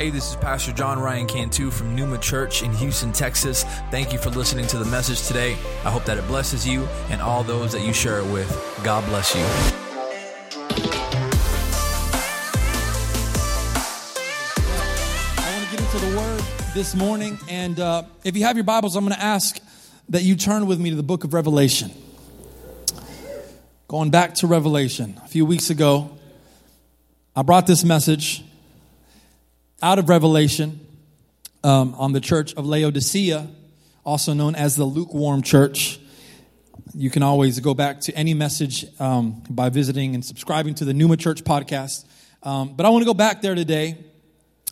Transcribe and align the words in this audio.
Hey, 0.00 0.08
this 0.08 0.30
is 0.30 0.36
Pastor 0.36 0.72
John 0.72 0.98
Ryan 0.98 1.26
Cantu 1.26 1.70
from 1.70 1.94
Numa 1.94 2.16
Church 2.16 2.62
in 2.62 2.72
Houston, 2.72 3.12
Texas. 3.12 3.64
Thank 3.90 4.14
you 4.14 4.18
for 4.18 4.30
listening 4.30 4.66
to 4.68 4.78
the 4.78 4.86
message 4.86 5.28
today. 5.28 5.58
I 5.84 5.90
hope 5.90 6.06
that 6.06 6.16
it 6.16 6.26
blesses 6.26 6.66
you 6.66 6.86
and 7.10 7.20
all 7.20 7.42
those 7.42 7.72
that 7.72 7.82
you 7.82 7.92
share 7.92 8.18
it 8.18 8.24
with. 8.32 8.48
God 8.82 9.04
bless 9.04 9.34
you. 9.34 9.42
I 15.36 15.52
want 15.54 15.68
to 15.68 15.70
get 15.70 15.80
into 15.80 15.98
the 15.98 16.16
Word 16.16 16.44
this 16.72 16.94
morning, 16.94 17.38
and 17.50 17.78
uh, 17.78 18.04
if 18.24 18.38
you 18.38 18.44
have 18.44 18.56
your 18.56 18.64
Bibles, 18.64 18.96
I'm 18.96 19.04
going 19.04 19.14
to 19.14 19.22
ask 19.22 19.60
that 20.08 20.22
you 20.22 20.34
turn 20.34 20.66
with 20.66 20.80
me 20.80 20.88
to 20.88 20.96
the 20.96 21.02
book 21.02 21.24
of 21.24 21.34
Revelation. 21.34 21.90
Going 23.86 24.08
back 24.08 24.32
to 24.36 24.46
Revelation, 24.46 25.20
a 25.22 25.28
few 25.28 25.44
weeks 25.44 25.68
ago, 25.68 26.16
I 27.36 27.42
brought 27.42 27.66
this 27.66 27.84
message 27.84 28.44
out 29.82 29.98
of 29.98 30.08
Revelation 30.08 30.86
um, 31.64 31.94
on 31.94 32.12
the 32.12 32.20
church 32.20 32.54
of 32.54 32.66
Laodicea, 32.66 33.48
also 34.04 34.32
known 34.32 34.54
as 34.54 34.76
the 34.76 34.84
lukewarm 34.84 35.42
church. 35.42 35.98
You 36.94 37.08
can 37.08 37.22
always 37.22 37.60
go 37.60 37.72
back 37.72 38.00
to 38.02 38.14
any 38.14 38.34
message 38.34 38.84
um, 39.00 39.42
by 39.48 39.68
visiting 39.68 40.14
and 40.14 40.24
subscribing 40.24 40.74
to 40.76 40.84
the 40.84 40.92
Numa 40.92 41.16
Church 41.16 41.44
podcast. 41.44 42.04
Um, 42.42 42.74
but 42.74 42.84
I 42.84 42.90
want 42.90 43.02
to 43.02 43.06
go 43.06 43.14
back 43.14 43.42
there 43.42 43.54
today, 43.54 43.96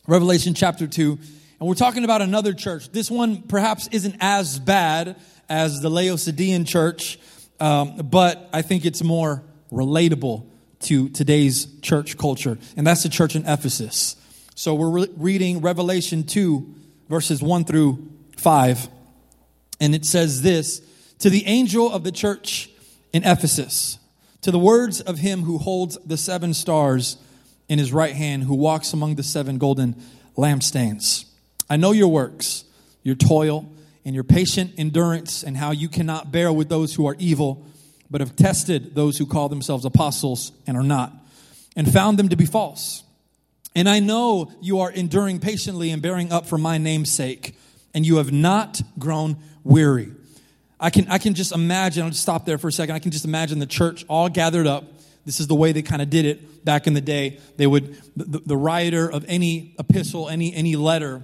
Revelation 0.07 0.55
chapter 0.55 0.87
2, 0.87 1.19
and 1.61 1.69
we're 1.69 1.75
talking 1.75 2.05
about 2.05 2.23
another 2.23 2.52
church. 2.52 2.91
This 2.91 3.11
one 3.11 3.43
perhaps 3.43 3.88
isn't 3.88 4.16
as 4.21 4.59
bad 4.59 5.16
as 5.49 5.80
the 5.80 5.91
Laodicean 5.91 6.65
church, 6.65 7.19
um, 7.60 7.97
but 7.97 8.49
I 8.52 8.63
think 8.63 8.85
it's 8.85 9.02
more 9.02 9.43
relatable 9.71 10.47
to 10.80 11.09
today's 11.10 11.66
church 11.80 12.16
culture, 12.19 12.59
and 12.77 12.87
that's 12.87 13.02
the 13.02 13.09
church 13.09 13.37
in 13.37 13.47
Ephesus. 13.47 14.16
So 14.59 14.74
we're 14.74 14.90
re- 14.90 15.09
reading 15.16 15.60
Revelation 15.60 16.24
2, 16.24 16.74
verses 17.09 17.40
1 17.40 17.64
through 17.64 18.10
5, 18.38 18.88
and 19.78 19.95
it 19.95 20.04
says 20.04 20.42
this 20.42 20.82
To 21.20 21.30
the 21.30 21.46
angel 21.46 21.92
of 21.92 22.02
the 22.02 22.10
church 22.10 22.68
in 23.12 23.23
Ephesus, 23.23 24.01
to 24.40 24.51
the 24.51 24.59
words 24.59 25.01
of 25.01 25.18
him 25.18 25.42
who 25.42 25.59
holds 25.59 25.96
the 26.04 26.16
seven 26.16 26.54
stars 26.54 27.18
in 27.68 27.79
his 27.79 27.92
right 27.92 28.16
hand, 28.16 28.42
who 28.42 28.56
walks 28.56 28.92
among 28.92 29.14
the 29.14 29.23
seven 29.23 29.59
golden 29.59 29.95
lampstands. 30.36 31.26
I 31.70 31.76
know 31.76 31.92
your 31.92 32.09
works, 32.09 32.64
your 33.04 33.14
toil, 33.14 33.70
and 34.04 34.12
your 34.12 34.24
patient 34.24 34.73
endurance, 34.76 35.45
and 35.45 35.56
how 35.56 35.70
you 35.70 35.88
cannot 35.88 36.32
bear 36.32 36.52
with 36.52 36.68
those 36.68 36.96
who 36.96 37.06
are 37.06 37.14
evil 37.20 37.64
but 38.10 38.20
have 38.20 38.34
tested 38.34 38.96
those 38.96 39.18
who 39.18 39.26
call 39.26 39.48
themselves 39.48 39.84
apostles 39.84 40.51
and 40.66 40.76
are 40.76 40.82
not, 40.82 41.12
and 41.76 41.88
found 41.92 42.18
them 42.18 42.30
to 42.30 42.36
be 42.36 42.45
false. 42.45 43.04
And 43.74 43.88
I 43.88 44.01
know 44.01 44.51
you 44.61 44.80
are 44.80 44.91
enduring 44.91 45.41
patiently 45.41 45.91
and 45.91 46.02
bearing 46.02 46.33
up 46.33 46.47
for 46.47 46.59
my 46.59 46.79
name's 46.79 47.11
sake, 47.11 47.55
and 47.95 48.07
you 48.07 48.16
have 48.16 48.33
not 48.33 48.80
grown 48.99 49.37
weary. 49.65 50.13
I 50.80 50.91
can, 50.91 51.09
I 51.09 51.19
can 51.19 51.35
just 51.35 51.52
imagine, 51.52 52.05
I'll 52.05 52.10
just 52.10 52.23
stop 52.23 52.45
there 52.45 52.59
for 52.59 52.69
a 52.69 52.73
second. 52.73 52.95
I 52.95 52.99
can 52.99 53.10
just 53.10 53.25
imagine 53.25 53.59
the 53.59 53.66
church 53.66 54.05
all 54.09 54.29
gathered 54.29 54.66
up. 54.66 54.85
This 55.25 55.41
is 55.41 55.47
the 55.47 55.55
way 55.55 55.73
they 55.73 55.83
kind 55.83 56.01
of 56.01 56.09
did 56.09 56.25
it 56.25 56.65
back 56.65 56.87
in 56.87 56.95
the 56.95 57.01
day. 57.01 57.41
They 57.57 57.66
would, 57.66 57.97
the, 58.16 58.41
the 58.41 58.57
writer 58.57 59.10
of 59.10 59.25
any 59.29 59.75
epistle, 59.79 60.29
any, 60.29 60.55
any 60.55 60.77
letter, 60.77 61.23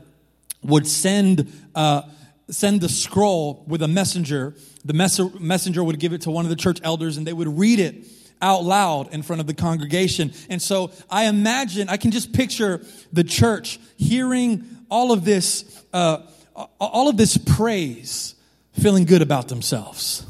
would 0.63 0.87
send, 0.87 1.53
uh, 1.75 2.03
send 2.51 2.81
the 2.81 2.89
scroll 2.89 3.65
with 3.67 3.83
a 3.83 3.89
messenger 3.89 4.55
the 4.85 4.93
messenger 5.41 5.83
would 5.83 5.99
give 5.99 6.13
it 6.13 6.23
to 6.23 6.31
one 6.31 6.45
of 6.45 6.51
the 6.51 6.57
church 6.57 6.79
elders 6.85 7.17
and 7.17 7.27
they 7.27 7.33
would 7.33 7.59
read 7.59 7.81
it 7.81 8.05
out 8.45 8.63
loud 8.63 9.13
in 9.15 9.23
front 9.23 9.41
of 9.41 9.47
the 9.47 9.55
congregation. 9.55 10.33
And 10.51 10.61
so 10.61 10.93
I 11.11 11.25
imagine, 11.25 11.89
I 11.89 11.97
can 11.97 12.11
just 12.11 12.33
picture 12.33 12.85
the 13.13 13.25
church 13.25 13.81
hearing 13.97 14.65
all 14.91 15.13
of 15.13 15.25
this, 15.25 15.83
uh, 15.93 16.19
all 16.79 17.09
of 17.09 17.17
this 17.17 17.39
praise, 17.39 18.35
feeling 18.73 19.07
good 19.07 19.23
about 19.23 19.49
themselves, 19.49 20.27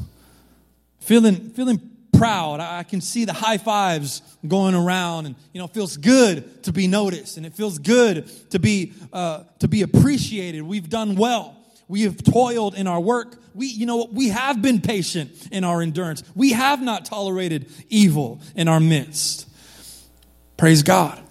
feeling, 0.99 1.49
feeling 1.49 1.81
proud. 2.17 2.61
I 2.61 2.83
can 2.83 3.01
see 3.01 3.25
the 3.25 3.33
high 3.33 3.57
fives 3.57 4.21
going 4.47 4.75
around, 4.75 5.25
and 5.25 5.35
you 5.51 5.59
know, 5.59 5.65
it 5.65 5.73
feels 5.73 5.97
good 5.97 6.63
to 6.63 6.71
be 6.71 6.87
noticed, 6.87 7.35
and 7.35 7.45
it 7.45 7.53
feels 7.53 7.79
good 7.79 8.29
to 8.51 8.59
be 8.59 8.93
uh, 9.11 9.43
to 9.59 9.67
be 9.67 9.81
appreciated. 9.81 10.61
We've 10.61 10.89
done 10.89 11.15
well. 11.15 11.57
We 11.87 12.01
have 12.03 12.23
toiled 12.23 12.75
in 12.75 12.87
our 12.87 12.99
work. 12.99 13.35
We, 13.53 13.67
you 13.67 13.85
know, 13.85 14.07
we 14.11 14.29
have 14.29 14.61
been 14.61 14.81
patient 14.81 15.49
in 15.51 15.63
our 15.63 15.81
endurance. 15.81 16.23
We 16.35 16.53
have 16.53 16.81
not 16.81 17.05
tolerated 17.05 17.69
evil 17.89 18.41
in 18.55 18.67
our 18.67 18.79
midst. 18.79 19.47
Praise 20.57 20.83
God. 20.83 21.21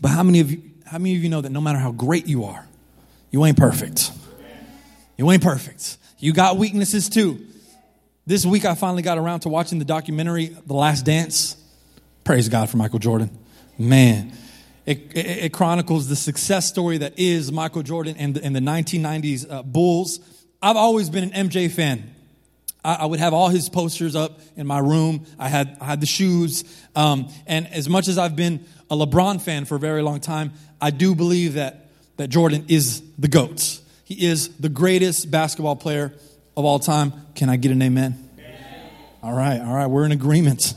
But 0.00 0.08
how 0.08 0.22
many 0.22 0.40
of 0.40 0.50
you, 0.50 0.62
how 0.86 0.98
many 0.98 1.16
of 1.16 1.22
you 1.22 1.28
know 1.28 1.40
that 1.40 1.50
no 1.50 1.60
matter 1.60 1.78
how 1.78 1.92
great 1.92 2.26
you 2.26 2.44
are, 2.44 2.66
you 3.30 3.44
ain't 3.44 3.56
perfect? 3.56 4.10
You 5.16 5.30
ain't 5.30 5.42
perfect. 5.42 5.98
You 6.18 6.32
got 6.32 6.56
weaknesses 6.56 7.08
too. 7.08 7.44
This 8.26 8.44
week 8.44 8.64
I 8.64 8.74
finally 8.74 9.02
got 9.02 9.18
around 9.18 9.40
to 9.40 9.48
watching 9.48 9.78
the 9.78 9.84
documentary 9.84 10.46
The 10.66 10.74
Last 10.74 11.04
Dance. 11.04 11.56
Praise 12.24 12.48
God 12.48 12.68
for 12.68 12.76
Michael 12.76 12.98
Jordan. 12.98 13.30
Man, 13.78 14.32
it, 14.88 15.12
it, 15.14 15.52
chronicles 15.52 16.08
the 16.08 16.16
success 16.16 16.66
story 16.66 16.96
that 16.98 17.18
is 17.18 17.52
Michael 17.52 17.82
Jordan 17.82 18.16
and 18.18 18.34
the, 18.34 18.42
and 18.42 18.56
the 18.56 18.60
1990s 18.60 19.50
uh, 19.50 19.62
Bulls. 19.62 20.18
I've 20.62 20.76
always 20.76 21.10
been 21.10 21.30
an 21.30 21.48
MJ 21.48 21.70
fan. 21.70 22.14
I, 22.82 22.94
I, 22.94 23.04
would 23.04 23.18
have 23.20 23.34
all 23.34 23.50
his 23.50 23.68
posters 23.68 24.16
up 24.16 24.40
in 24.56 24.66
my 24.66 24.78
room. 24.78 25.26
I 25.38 25.48
had, 25.48 25.76
I 25.78 25.84
had 25.84 26.00
the 26.00 26.06
shoes. 26.06 26.64
Um, 26.96 27.28
and 27.46 27.66
as 27.68 27.86
much 27.86 28.08
as 28.08 28.16
I've 28.16 28.34
been 28.34 28.64
a 28.90 28.96
LeBron 28.96 29.42
fan 29.42 29.66
for 29.66 29.74
a 29.74 29.78
very 29.78 30.00
long 30.00 30.20
time, 30.20 30.52
I 30.80 30.90
do 30.90 31.14
believe 31.14 31.54
that, 31.54 31.90
that 32.16 32.28
Jordan 32.28 32.64
is 32.68 33.02
the 33.18 33.28
GOAT. 33.28 33.80
He 34.04 34.26
is 34.26 34.56
the 34.56 34.70
greatest 34.70 35.30
basketball 35.30 35.76
player 35.76 36.14
of 36.56 36.64
all 36.64 36.78
time. 36.78 37.12
Can 37.34 37.50
I 37.50 37.56
get 37.56 37.72
an 37.72 37.82
amen? 37.82 38.30
amen. 38.38 38.90
All 39.22 39.34
right, 39.34 39.60
all 39.60 39.74
right, 39.74 39.86
we're 39.86 40.06
in 40.06 40.12
agreement. 40.12 40.72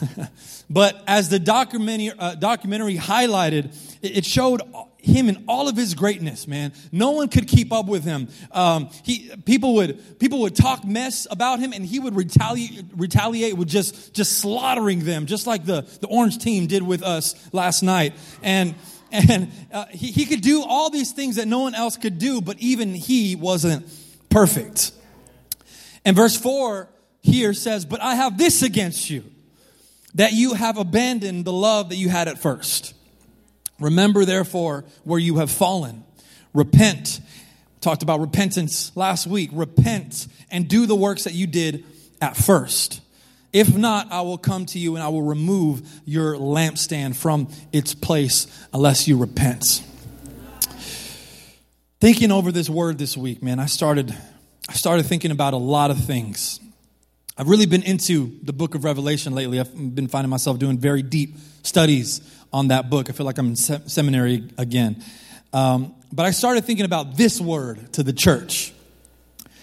But 0.70 1.02
as 1.08 1.28
the 1.28 1.40
documentary, 1.40 2.12
uh, 2.16 2.36
documentary 2.36 2.96
highlighted, 2.96 3.76
it 4.02 4.24
showed 4.24 4.62
him 4.98 5.28
in 5.28 5.44
all 5.48 5.68
of 5.68 5.76
his 5.76 5.94
greatness, 5.94 6.46
man. 6.46 6.72
No 6.92 7.10
one 7.10 7.28
could 7.28 7.48
keep 7.48 7.72
up 7.72 7.86
with 7.86 8.04
him. 8.04 8.28
Um, 8.52 8.90
he, 9.02 9.32
people 9.44 9.74
would, 9.74 10.20
people 10.20 10.40
would 10.42 10.54
talk 10.54 10.84
mess 10.84 11.26
about 11.28 11.58
him 11.58 11.72
and 11.72 11.84
he 11.84 11.98
would 11.98 12.14
retaliate, 12.14 12.84
retaliate 12.96 13.56
with 13.56 13.68
just, 13.68 14.14
just 14.14 14.38
slaughtering 14.38 15.04
them, 15.04 15.26
just 15.26 15.46
like 15.46 15.64
the, 15.64 15.82
the 16.00 16.06
orange 16.06 16.38
team 16.38 16.68
did 16.68 16.84
with 16.84 17.02
us 17.02 17.34
last 17.52 17.82
night. 17.82 18.14
And, 18.42 18.76
and 19.10 19.50
uh, 19.72 19.86
he, 19.86 20.12
he 20.12 20.24
could 20.24 20.40
do 20.40 20.62
all 20.62 20.88
these 20.88 21.10
things 21.10 21.36
that 21.36 21.48
no 21.48 21.60
one 21.60 21.74
else 21.74 21.96
could 21.96 22.18
do, 22.18 22.40
but 22.40 22.58
even 22.60 22.94
he 22.94 23.34
wasn't 23.34 23.86
perfect. 24.28 24.92
And 26.04 26.14
verse 26.14 26.36
4 26.36 26.88
here 27.22 27.54
says, 27.54 27.84
But 27.84 28.00
I 28.00 28.14
have 28.14 28.38
this 28.38 28.62
against 28.62 29.10
you 29.10 29.24
that 30.14 30.32
you 30.32 30.54
have 30.54 30.78
abandoned 30.78 31.44
the 31.44 31.52
love 31.52 31.90
that 31.90 31.96
you 31.96 32.08
had 32.08 32.28
at 32.28 32.38
first. 32.38 32.94
Remember, 33.78 34.24
therefore, 34.24 34.84
where 35.04 35.18
you 35.18 35.38
have 35.38 35.50
fallen. 35.50 36.04
Repent. 36.52 37.20
Talked 37.80 38.02
about 38.02 38.20
repentance 38.20 38.94
last 38.96 39.26
week. 39.26 39.50
Repent 39.52 40.26
and 40.50 40.68
do 40.68 40.86
the 40.86 40.96
works 40.96 41.24
that 41.24 41.32
you 41.32 41.46
did 41.46 41.84
at 42.20 42.36
first. 42.36 43.00
If 43.52 43.76
not, 43.76 44.12
I 44.12 44.20
will 44.20 44.38
come 44.38 44.66
to 44.66 44.78
you 44.78 44.94
and 44.94 45.02
I 45.02 45.08
will 45.08 45.22
remove 45.22 45.82
your 46.04 46.36
lampstand 46.36 47.16
from 47.16 47.48
its 47.72 47.94
place 47.94 48.46
unless 48.72 49.08
you 49.08 49.16
repent. 49.16 49.82
Thinking 52.00 52.30
over 52.30 52.52
this 52.52 52.70
word 52.70 52.98
this 52.98 53.16
week, 53.16 53.42
man, 53.42 53.58
I 53.58 53.66
started 53.66 54.14
I 54.68 54.74
started 54.74 55.04
thinking 55.06 55.32
about 55.32 55.52
a 55.52 55.58
lot 55.58 55.90
of 55.90 55.98
things. 56.04 56.60
I've 57.40 57.48
really 57.48 57.64
been 57.64 57.84
into 57.84 58.38
the 58.42 58.52
book 58.52 58.74
of 58.74 58.84
Revelation 58.84 59.34
lately. 59.34 59.58
I've 59.60 59.74
been 59.94 60.08
finding 60.08 60.28
myself 60.28 60.58
doing 60.58 60.76
very 60.76 61.00
deep 61.00 61.38
studies 61.62 62.20
on 62.52 62.68
that 62.68 62.90
book. 62.90 63.08
I 63.08 63.14
feel 63.14 63.24
like 63.24 63.38
I'm 63.38 63.46
in 63.46 63.56
se- 63.56 63.84
seminary 63.86 64.50
again. 64.58 65.02
Um, 65.54 65.94
but 66.12 66.26
I 66.26 66.32
started 66.32 66.66
thinking 66.66 66.84
about 66.84 67.16
this 67.16 67.40
word 67.40 67.94
to 67.94 68.02
the 68.02 68.12
church. 68.12 68.74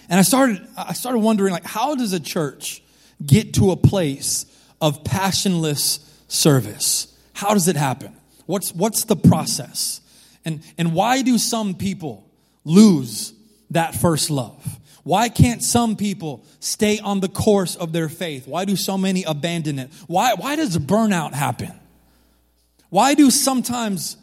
And 0.08 0.18
I 0.18 0.22
started, 0.22 0.66
I 0.76 0.92
started 0.92 1.20
wondering, 1.20 1.52
like, 1.52 1.64
how 1.64 1.94
does 1.94 2.12
a 2.12 2.18
church 2.18 2.82
get 3.24 3.54
to 3.54 3.70
a 3.70 3.76
place 3.76 4.44
of 4.80 5.04
passionless 5.04 6.00
service? 6.26 7.16
How 7.32 7.54
does 7.54 7.68
it 7.68 7.76
happen? 7.76 8.12
What's, 8.46 8.74
what's 8.74 9.04
the 9.04 9.14
process? 9.14 10.00
And, 10.44 10.64
and 10.78 10.94
why 10.94 11.22
do 11.22 11.38
some 11.38 11.76
people 11.76 12.28
lose 12.64 13.34
that 13.70 13.94
first 13.94 14.30
love? 14.30 14.77
Why 15.08 15.30
can't 15.30 15.62
some 15.62 15.96
people 15.96 16.44
stay 16.60 16.98
on 16.98 17.20
the 17.20 17.28
course 17.28 17.76
of 17.76 17.94
their 17.94 18.10
faith? 18.10 18.46
Why 18.46 18.66
do 18.66 18.76
so 18.76 18.98
many 18.98 19.24
abandon 19.24 19.78
it? 19.78 19.90
Why, 20.06 20.34
why 20.34 20.54
does 20.54 20.76
burnout 20.76 21.32
happen? 21.32 21.72
Why 22.90 23.14
do 23.14 23.30
sometimes 23.30 24.18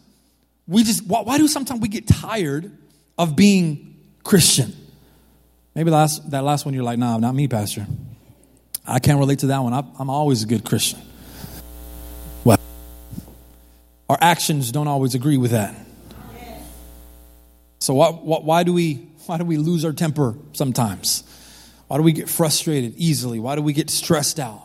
we 0.67 0.83
just, 0.83 1.03
why, 1.07 1.21
why 1.21 1.39
do 1.39 1.47
sometimes 1.47 1.81
we 1.81 1.87
get 1.87 2.07
tired 2.07 2.71
of 3.17 3.35
being 3.35 3.95
Christian? 4.23 4.75
Maybe 5.73 5.89
last, 5.89 6.29
that 6.29 6.43
last 6.43 6.65
one 6.65 6.75
you're 6.75 6.83
like, 6.83 6.99
nah, 6.99 7.17
not 7.17 7.33
me, 7.33 7.47
Pastor. 7.47 7.87
I 8.85 8.99
can't 8.99 9.17
relate 9.17 9.39
to 9.39 9.47
that 9.47 9.57
one. 9.63 9.73
I, 9.73 9.83
I'm 9.97 10.11
always 10.11 10.43
a 10.43 10.45
good 10.45 10.63
Christian. 10.63 10.99
Well, 12.43 12.59
our 14.07 14.19
actions 14.21 14.71
don't 14.71 14.87
always 14.87 15.15
agree 15.15 15.37
with 15.37 15.49
that. 15.49 15.75
So 17.79 17.95
why, 17.95 18.09
why, 18.11 18.61
do 18.61 18.71
we, 18.71 19.04
why 19.27 19.37
do 19.37 19.45
we 19.45 19.57
lose 19.57 19.85
our 19.85 19.93
temper 19.93 20.35
sometimes? 20.53 21.23
Why 21.87 21.97
do 21.97 22.03
we 22.03 22.11
get 22.11 22.29
frustrated 22.29 22.95
easily? 22.97 23.39
Why 23.39 23.55
do 23.55 23.61
we 23.61 23.73
get 23.73 23.89
stressed 23.89 24.39
out? 24.39 24.61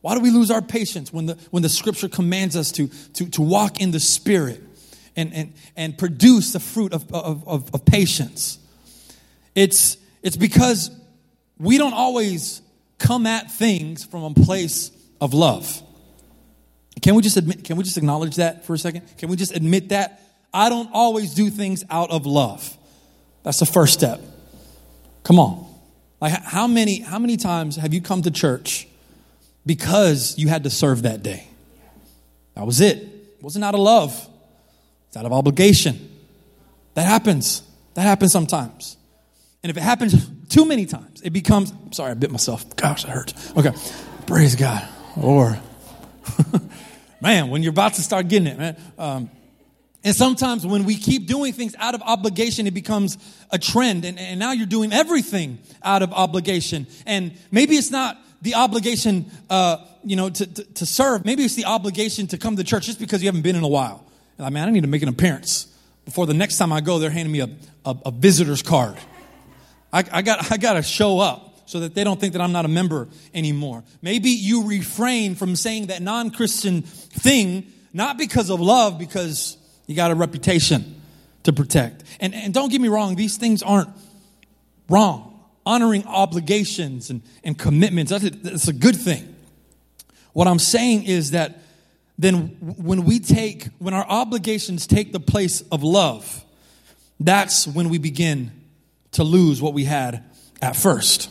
Why 0.00 0.14
do 0.14 0.20
we 0.20 0.30
lose 0.30 0.50
our 0.50 0.60
patience 0.60 1.12
when 1.12 1.26
the, 1.26 1.34
when 1.50 1.62
the 1.62 1.68
scripture 1.68 2.08
commands 2.08 2.56
us 2.56 2.72
to, 2.72 2.88
to, 3.14 3.30
to 3.30 3.42
walk 3.42 3.80
in 3.80 3.90
the 3.90 4.00
spirit 4.00 4.62
and, 5.16 5.32
and, 5.32 5.52
and 5.76 5.96
produce 5.96 6.52
the 6.52 6.60
fruit 6.60 6.92
of, 6.92 7.10
of, 7.12 7.46
of, 7.48 7.74
of 7.74 7.84
patience? 7.86 8.58
It's, 9.54 9.96
it's 10.22 10.36
because 10.36 10.90
we 11.58 11.78
don't 11.78 11.94
always 11.94 12.60
come 12.98 13.26
at 13.26 13.50
things 13.50 14.04
from 14.04 14.24
a 14.24 14.34
place 14.34 14.90
of 15.20 15.32
love. 15.32 15.82
Can 17.00 17.14
we 17.14 17.22
just 17.22 17.36
admit, 17.36 17.64
can 17.64 17.76
we 17.76 17.84
just 17.84 17.96
acknowledge 17.96 18.36
that 18.36 18.64
for 18.64 18.74
a 18.74 18.78
second? 18.78 19.02
Can 19.18 19.28
we 19.28 19.36
just 19.36 19.54
admit 19.54 19.90
that? 19.90 20.20
I 20.52 20.68
don't 20.68 20.90
always 20.92 21.34
do 21.34 21.50
things 21.50 21.84
out 21.90 22.10
of 22.10 22.26
love. 22.26 22.76
That's 23.44 23.60
the 23.60 23.66
first 23.66 23.94
step. 23.94 24.20
Come 25.22 25.38
on. 25.38 25.64
Like 26.20 26.32
how 26.42 26.66
many 26.66 27.00
how 27.00 27.18
many 27.18 27.36
times 27.36 27.76
have 27.76 27.94
you 27.94 28.00
come 28.00 28.22
to 28.22 28.30
church 28.30 28.88
because 29.64 30.36
you 30.38 30.48
had 30.48 30.64
to 30.64 30.70
serve 30.70 31.02
that 31.02 31.22
day? 31.22 31.46
That 32.54 32.66
was 32.66 32.80
it. 32.80 32.98
It 32.98 33.42
wasn't 33.42 33.64
out 33.64 33.74
of 33.74 33.80
love. 33.80 34.28
It's 35.08 35.16
out 35.16 35.26
of 35.26 35.32
obligation. 35.32 36.10
That 36.94 37.06
happens. 37.06 37.62
That 37.94 38.02
happens 38.02 38.32
sometimes. 38.32 38.96
And 39.62 39.70
if 39.70 39.76
it 39.76 39.82
happens 39.82 40.28
too 40.48 40.64
many 40.64 40.86
times, 40.86 41.20
it 41.22 41.30
becomes 41.30 41.70
I'm 41.70 41.92
sorry, 41.92 42.12
I 42.12 42.14
bit 42.14 42.30
myself. 42.30 42.74
Gosh, 42.76 43.04
that 43.04 43.10
hurts. 43.10 43.52
Okay. 43.56 43.72
Praise 44.26 44.56
God. 44.56 44.88
Or 45.20 45.58
man, 47.20 47.50
when 47.50 47.62
you're 47.62 47.70
about 47.70 47.94
to 47.94 48.02
start 48.02 48.28
getting 48.28 48.48
it, 48.48 48.58
man. 48.58 48.76
Um, 48.98 49.30
and 50.04 50.14
sometimes 50.14 50.66
when 50.66 50.84
we 50.84 50.96
keep 50.96 51.26
doing 51.26 51.54
things 51.54 51.74
out 51.78 51.94
of 51.94 52.02
obligation, 52.02 52.66
it 52.66 52.74
becomes 52.74 53.16
a 53.50 53.58
trend. 53.58 54.04
And, 54.04 54.18
and 54.18 54.38
now 54.38 54.52
you're 54.52 54.66
doing 54.66 54.92
everything 54.92 55.58
out 55.82 56.02
of 56.02 56.12
obligation. 56.12 56.86
And 57.06 57.32
maybe 57.50 57.76
it's 57.76 57.90
not 57.90 58.18
the 58.42 58.54
obligation, 58.54 59.30
uh, 59.48 59.78
you 60.04 60.16
know, 60.16 60.28
to, 60.28 60.46
to, 60.46 60.64
to, 60.64 60.86
serve. 60.86 61.24
Maybe 61.24 61.42
it's 61.42 61.54
the 61.54 61.64
obligation 61.64 62.26
to 62.28 62.38
come 62.38 62.56
to 62.56 62.64
church 62.64 62.84
just 62.84 63.00
because 63.00 63.22
you 63.22 63.28
haven't 63.28 63.40
been 63.40 63.56
in 63.56 63.64
a 63.64 63.68
while. 63.68 64.04
And 64.36 64.46
I 64.46 64.50
mean, 64.50 64.62
I 64.62 64.70
need 64.70 64.82
to 64.82 64.88
make 64.88 65.02
an 65.02 65.08
appearance. 65.08 65.68
Before 66.04 66.26
the 66.26 66.34
next 66.34 66.58
time 66.58 66.70
I 66.70 66.82
go, 66.82 66.98
they're 66.98 67.08
handing 67.08 67.32
me 67.32 67.40
a, 67.40 67.48
a, 67.86 67.96
a 68.04 68.10
visitor's 68.10 68.62
card. 68.62 68.98
I, 69.90 70.04
I 70.12 70.20
got, 70.20 70.52
I 70.52 70.58
got 70.58 70.74
to 70.74 70.82
show 70.82 71.18
up 71.18 71.62
so 71.64 71.80
that 71.80 71.94
they 71.94 72.04
don't 72.04 72.20
think 72.20 72.34
that 72.34 72.42
I'm 72.42 72.52
not 72.52 72.66
a 72.66 72.68
member 72.68 73.08
anymore. 73.32 73.84
Maybe 74.02 74.28
you 74.28 74.68
refrain 74.68 75.34
from 75.34 75.56
saying 75.56 75.86
that 75.86 76.02
non 76.02 76.30
Christian 76.30 76.82
thing, 76.82 77.72
not 77.94 78.18
because 78.18 78.50
of 78.50 78.60
love, 78.60 78.98
because 78.98 79.56
you 79.86 79.94
got 79.94 80.10
a 80.10 80.14
reputation 80.14 81.00
to 81.44 81.52
protect. 81.52 82.04
And, 82.20 82.34
and 82.34 82.52
don't 82.52 82.70
get 82.70 82.80
me 82.80 82.88
wrong, 82.88 83.16
these 83.16 83.36
things 83.36 83.62
aren't 83.62 83.90
wrong. 84.88 85.30
Honoring 85.66 86.04
obligations 86.06 87.10
and, 87.10 87.22
and 87.42 87.58
commitments, 87.58 88.10
that's 88.10 88.24
a, 88.24 88.30
that's 88.30 88.68
a 88.68 88.72
good 88.72 88.96
thing. 88.96 89.34
What 90.32 90.48
I'm 90.48 90.58
saying 90.58 91.04
is 91.04 91.30
that 91.30 91.58
then 92.18 92.56
when 92.60 93.04
we 93.04 93.18
take, 93.18 93.68
when 93.78 93.94
our 93.94 94.06
obligations 94.06 94.86
take 94.86 95.12
the 95.12 95.20
place 95.20 95.62
of 95.72 95.82
love, 95.82 96.44
that's 97.18 97.66
when 97.66 97.88
we 97.88 97.98
begin 97.98 98.52
to 99.12 99.24
lose 99.24 99.62
what 99.62 99.74
we 99.74 99.84
had 99.84 100.24
at 100.60 100.76
first. 100.76 101.30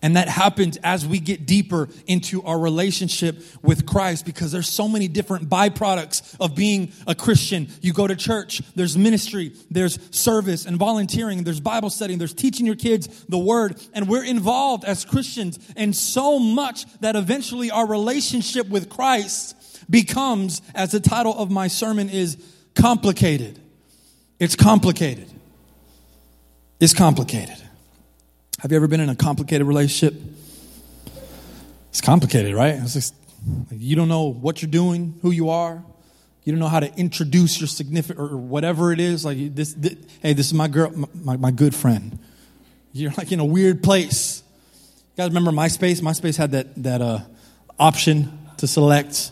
And 0.00 0.16
that 0.16 0.28
happens 0.28 0.76
as 0.84 1.04
we 1.04 1.18
get 1.18 1.44
deeper 1.44 1.88
into 2.06 2.42
our 2.44 2.58
relationship 2.58 3.42
with 3.62 3.84
Christ 3.84 4.24
because 4.24 4.52
there's 4.52 4.68
so 4.68 4.86
many 4.86 5.08
different 5.08 5.48
byproducts 5.48 6.36
of 6.38 6.54
being 6.54 6.92
a 7.06 7.16
Christian. 7.16 7.68
You 7.80 7.92
go 7.92 8.06
to 8.06 8.14
church, 8.14 8.62
there's 8.76 8.96
ministry, 8.96 9.52
there's 9.70 9.98
service 10.16 10.66
and 10.66 10.76
volunteering, 10.76 11.42
there's 11.42 11.58
Bible 11.58 11.90
studying, 11.90 12.20
there's 12.20 12.34
teaching 12.34 12.64
your 12.64 12.76
kids 12.76 13.24
the 13.24 13.38
word, 13.38 13.76
and 13.92 14.08
we're 14.08 14.24
involved 14.24 14.84
as 14.84 15.04
Christians 15.04 15.58
in 15.76 15.92
so 15.92 16.38
much 16.38 16.86
that 17.00 17.16
eventually 17.16 17.70
our 17.72 17.86
relationship 17.86 18.68
with 18.68 18.88
Christ 18.88 19.56
becomes, 19.90 20.62
as 20.76 20.92
the 20.92 21.00
title 21.00 21.36
of 21.36 21.50
my 21.50 21.66
sermon 21.66 22.08
is, 22.08 22.36
complicated. 22.76 23.58
It's 24.38 24.54
complicated. 24.54 25.28
It's 26.78 26.94
complicated. 26.94 27.56
Have 28.60 28.72
you 28.72 28.76
ever 28.76 28.88
been 28.88 28.98
in 28.98 29.08
a 29.08 29.14
complicated 29.14 29.64
relationship? 29.68 30.20
It's 31.90 32.00
complicated, 32.00 32.56
right? 32.56 32.74
It's 32.74 32.92
just, 32.92 33.14
you 33.70 33.94
don't 33.94 34.08
know 34.08 34.32
what 34.32 34.60
you're 34.62 34.70
doing, 34.70 35.16
who 35.22 35.30
you 35.30 35.50
are. 35.50 35.80
You 36.42 36.52
don't 36.52 36.58
know 36.58 36.66
how 36.66 36.80
to 36.80 36.92
introduce 36.96 37.60
your 37.60 37.68
significant 37.68 38.18
or 38.18 38.36
whatever 38.36 38.90
it 38.92 38.98
is. 38.98 39.24
Like 39.24 39.54
this, 39.54 39.74
this 39.74 39.94
hey, 40.22 40.32
this 40.32 40.46
is 40.46 40.54
my 40.54 40.66
girl, 40.66 40.92
my, 41.14 41.36
my 41.36 41.52
good 41.52 41.72
friend. 41.72 42.18
You're 42.92 43.12
like 43.12 43.30
in 43.30 43.38
a 43.38 43.44
weird 43.44 43.80
place. 43.80 44.42
You 45.14 45.22
guys 45.22 45.28
remember 45.28 45.52
MySpace? 45.52 46.00
MySpace 46.00 46.36
had 46.36 46.50
that 46.50 46.82
that 46.82 47.00
uh, 47.00 47.20
option 47.78 48.40
to 48.56 48.66
select 48.66 49.30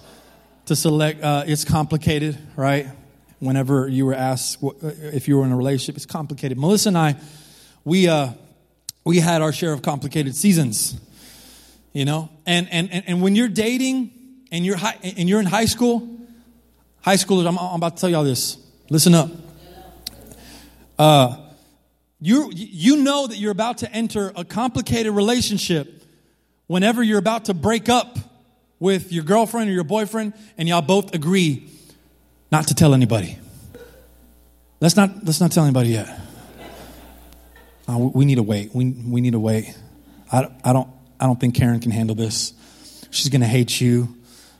to 0.66 0.76
select. 0.76 1.24
Uh, 1.24 1.42
it's 1.48 1.64
complicated, 1.64 2.38
right? 2.54 2.86
Whenever 3.40 3.88
you 3.88 4.06
were 4.06 4.14
asked 4.14 4.62
what, 4.62 4.76
if 4.82 5.26
you 5.26 5.36
were 5.36 5.44
in 5.44 5.50
a 5.50 5.56
relationship, 5.56 5.96
it's 5.96 6.06
complicated. 6.06 6.58
Melissa 6.58 6.90
and 6.90 6.98
I, 6.98 7.16
we. 7.84 8.06
Uh, 8.06 8.28
we 9.06 9.20
had 9.20 9.40
our 9.40 9.52
share 9.52 9.72
of 9.72 9.82
complicated 9.82 10.34
seasons, 10.34 11.00
you 11.92 12.04
know? 12.04 12.28
And, 12.44 12.68
and, 12.72 12.90
and 13.06 13.22
when 13.22 13.36
you're 13.36 13.48
dating 13.48 14.10
and 14.50 14.66
you're, 14.66 14.76
high, 14.76 14.98
and 15.04 15.28
you're 15.28 15.38
in 15.38 15.46
high 15.46 15.66
school, 15.66 16.18
high 17.02 17.14
schoolers, 17.14 17.46
I'm, 17.46 17.56
I'm 17.56 17.76
about 17.76 17.96
to 17.96 18.00
tell 18.00 18.10
y'all 18.10 18.24
this. 18.24 18.58
Listen 18.90 19.14
up. 19.14 19.30
Uh, 20.98 21.36
you, 22.20 22.50
you 22.52 22.96
know 23.04 23.28
that 23.28 23.36
you're 23.36 23.52
about 23.52 23.78
to 23.78 23.92
enter 23.92 24.32
a 24.34 24.44
complicated 24.44 25.12
relationship 25.12 26.02
whenever 26.66 27.00
you're 27.00 27.20
about 27.20 27.44
to 27.44 27.54
break 27.54 27.88
up 27.88 28.18
with 28.80 29.12
your 29.12 29.22
girlfriend 29.22 29.70
or 29.70 29.72
your 29.72 29.84
boyfriend 29.84 30.32
and 30.58 30.68
y'all 30.68 30.82
both 30.82 31.14
agree 31.14 31.70
not 32.50 32.66
to 32.68 32.74
tell 32.74 32.92
anybody. 32.92 33.38
Let's 34.80 34.96
not, 34.96 35.24
let's 35.24 35.40
not 35.40 35.52
tell 35.52 35.62
anybody 35.62 35.90
yet. 35.90 36.25
Uh, 37.88 37.98
we 37.98 38.24
need 38.24 38.34
to 38.36 38.42
wait. 38.42 38.74
We, 38.74 38.90
we 38.90 39.20
need 39.20 39.32
to 39.32 39.38
wait. 39.38 39.76
I, 40.32 40.48
I, 40.64 40.72
don't, 40.72 40.88
I 41.20 41.26
don't 41.26 41.38
think 41.38 41.54
Karen 41.54 41.80
can 41.80 41.92
handle 41.92 42.16
this. 42.16 42.52
She's 43.10 43.28
going 43.28 43.42
to 43.42 43.46
hate 43.46 43.80
you. 43.80 44.14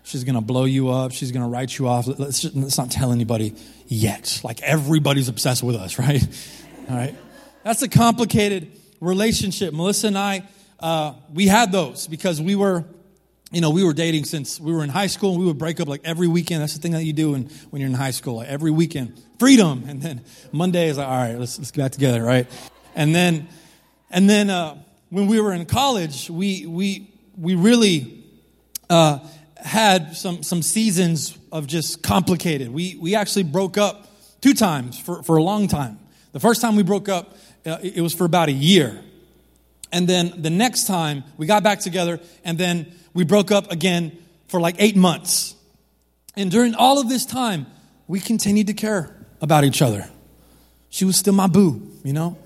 She's 0.05 0.23
going 0.23 0.37
to 0.37 0.41
blow 0.41 0.65
you 0.65 0.91
up. 0.91 1.11
She's 1.11 1.33
going 1.33 1.43
to 1.43 1.49
write 1.49 1.77
you 1.77 1.89
off. 1.89 2.07
Let's, 2.07 2.41
just, 2.41 2.55
let's 2.55 2.79
not 2.79 2.93
tell 2.93 3.11
anybody 3.11 3.55
yet. 3.89 4.41
Like 4.45 4.63
everybody's 4.63 5.29
obsessed 5.29 5.65
with 5.65 5.75
us, 5.75 5.99
right? 5.99 6.23
All 6.89 6.97
right. 6.97 7.17
That's 7.65 7.83
a 7.83 7.89
complicated 7.89 8.71
relationship. 9.01 9.75
Melissa 9.75 10.07
and 10.07 10.19
I, 10.19 10.45
uh, 10.79 11.15
we 11.35 11.49
had 11.49 11.73
those 11.73 12.07
because 12.07 12.41
we 12.41 12.55
were, 12.55 12.85
you 13.51 13.61
know, 13.61 13.71
we 13.71 13.83
were 13.83 13.93
dating 13.93 14.25
since 14.25 14.61
we 14.61 14.73
were 14.73 14.85
in 14.85 14.91
high 14.91 15.09
school. 15.09 15.37
We 15.37 15.47
would 15.47 15.59
break 15.59 15.81
up 15.81 15.89
like 15.89 16.03
every 16.05 16.29
weekend. 16.29 16.63
That's 16.63 16.75
the 16.75 16.81
thing 16.81 16.93
that 16.93 17.03
you 17.03 17.13
do 17.13 17.33
when, 17.33 17.45
when 17.71 17.81
you're 17.81 17.91
in 17.91 17.97
high 17.97 18.13
school. 18.13 18.37
Like 18.37 18.49
every 18.49 18.71
weekend, 18.71 19.21
freedom. 19.41 19.85
And 19.89 20.01
then 20.01 20.21
Monday 20.53 20.89
is 20.89 20.99
like, 20.99 21.09
all 21.09 21.17
right, 21.17 21.37
let's, 21.37 21.59
let's 21.59 21.73
get 21.73 21.83
back 21.83 21.93
together, 21.93 22.23
right? 22.23 22.47
And 22.97 23.15
then, 23.15 23.47
and 24.11 24.29
then 24.29 24.51
uh, 24.51 24.79
when 25.11 25.29
we 25.29 25.39
were 25.39 25.53
in 25.53 25.67
college, 25.67 26.29
we, 26.29 26.67
we, 26.67 27.11
we 27.37 27.55
really 27.55 28.25
uh, 28.89 29.21
had 29.57 30.17
some, 30.17 30.43
some 30.43 30.63
seasons 30.63 31.39
of 31.53 31.67
just 31.67 32.03
complicated. 32.03 32.71
We, 32.71 32.97
we 32.97 33.15
actually 33.15 33.45
broke 33.45 33.77
up 33.77 34.09
two 34.41 34.55
times 34.55 34.99
for, 34.99 35.23
for 35.23 35.37
a 35.37 35.43
long 35.43 35.69
time. 35.69 35.99
The 36.33 36.41
first 36.41 36.61
time 36.61 36.75
we 36.75 36.83
broke 36.83 37.09
up, 37.09 37.37
uh, 37.67 37.79
it 37.83 38.01
was 38.01 38.15
for 38.15 38.25
about 38.25 38.49
a 38.49 38.53
year. 38.53 39.03
And 39.93 40.09
then 40.09 40.33
the 40.43 40.51
next 40.51 40.87
time 40.87 41.23
we 41.37 41.47
got 41.47 41.63
back 41.63 41.81
together, 41.81 42.19
and 42.45 42.57
then 42.59 42.93
we 43.13 43.25
broke 43.25 43.51
up 43.51 43.71
again 43.71 44.19
for 44.49 44.59
like 44.59 44.77
eight 44.79 44.97
months. 44.97 45.55
And 46.35 46.51
during 46.51 46.75
all 46.75 46.99
of 46.99 47.09
this 47.09 47.27
time, 47.27 47.67
we 48.07 48.21
continued 48.21 48.69
to 48.69 48.75
care 48.75 49.15
about 49.41 49.65
each 49.65 49.83
other. 49.83 50.09
She 50.89 51.05
was 51.05 51.17
still 51.17 51.35
my 51.35 51.47
boo, 51.47 51.91
you 52.03 52.13
know? 52.13 52.39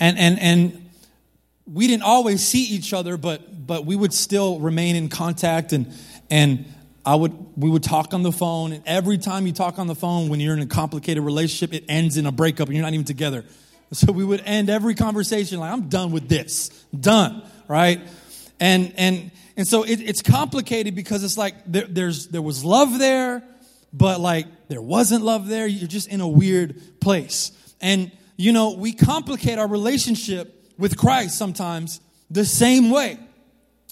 And 0.00 0.18
and 0.18 0.38
and 0.38 0.90
we 1.66 1.86
didn't 1.86 2.02
always 2.02 2.46
see 2.46 2.64
each 2.64 2.92
other, 2.92 3.16
but 3.16 3.66
but 3.66 3.86
we 3.86 3.96
would 3.96 4.12
still 4.12 4.60
remain 4.60 4.96
in 4.96 5.08
contact 5.08 5.72
and 5.72 5.92
and 6.30 6.66
I 7.04 7.14
would 7.14 7.34
we 7.56 7.70
would 7.70 7.82
talk 7.82 8.14
on 8.14 8.22
the 8.22 8.32
phone 8.32 8.72
and 8.72 8.82
every 8.86 9.18
time 9.18 9.46
you 9.46 9.52
talk 9.52 9.78
on 9.78 9.86
the 9.86 9.94
phone 9.94 10.28
when 10.28 10.40
you're 10.40 10.54
in 10.54 10.60
a 10.60 10.66
complicated 10.66 11.22
relationship 11.22 11.74
it 11.74 11.84
ends 11.88 12.16
in 12.16 12.26
a 12.26 12.32
breakup 12.32 12.68
and 12.68 12.76
you're 12.76 12.84
not 12.84 12.94
even 12.94 13.06
together. 13.06 13.44
So 13.92 14.10
we 14.10 14.24
would 14.24 14.42
end 14.46 14.70
every 14.70 14.94
conversation 14.94 15.60
like 15.60 15.70
I'm 15.70 15.88
done 15.88 16.12
with 16.12 16.28
this. 16.28 16.68
Done, 16.98 17.42
right? 17.68 18.00
And 18.58 18.92
and 18.96 19.30
and 19.56 19.66
so 19.66 19.82
it, 19.82 20.00
it's 20.00 20.22
complicated 20.22 20.94
because 20.94 21.22
it's 21.24 21.36
like 21.36 21.54
there, 21.66 21.86
there's 21.86 22.28
there 22.28 22.42
was 22.42 22.64
love 22.64 22.98
there, 22.98 23.42
but 23.92 24.20
like 24.20 24.46
there 24.68 24.80
wasn't 24.80 25.24
love 25.24 25.48
there. 25.48 25.66
You're 25.66 25.88
just 25.88 26.08
in 26.08 26.20
a 26.20 26.28
weird 26.28 27.00
place. 27.00 27.52
And 27.80 28.10
you 28.36 28.52
know, 28.52 28.74
we 28.74 28.92
complicate 28.92 29.58
our 29.58 29.68
relationship 29.68 30.72
with 30.78 30.96
Christ 30.96 31.36
sometimes 31.38 32.00
the 32.30 32.44
same 32.44 32.90
way. 32.90 33.18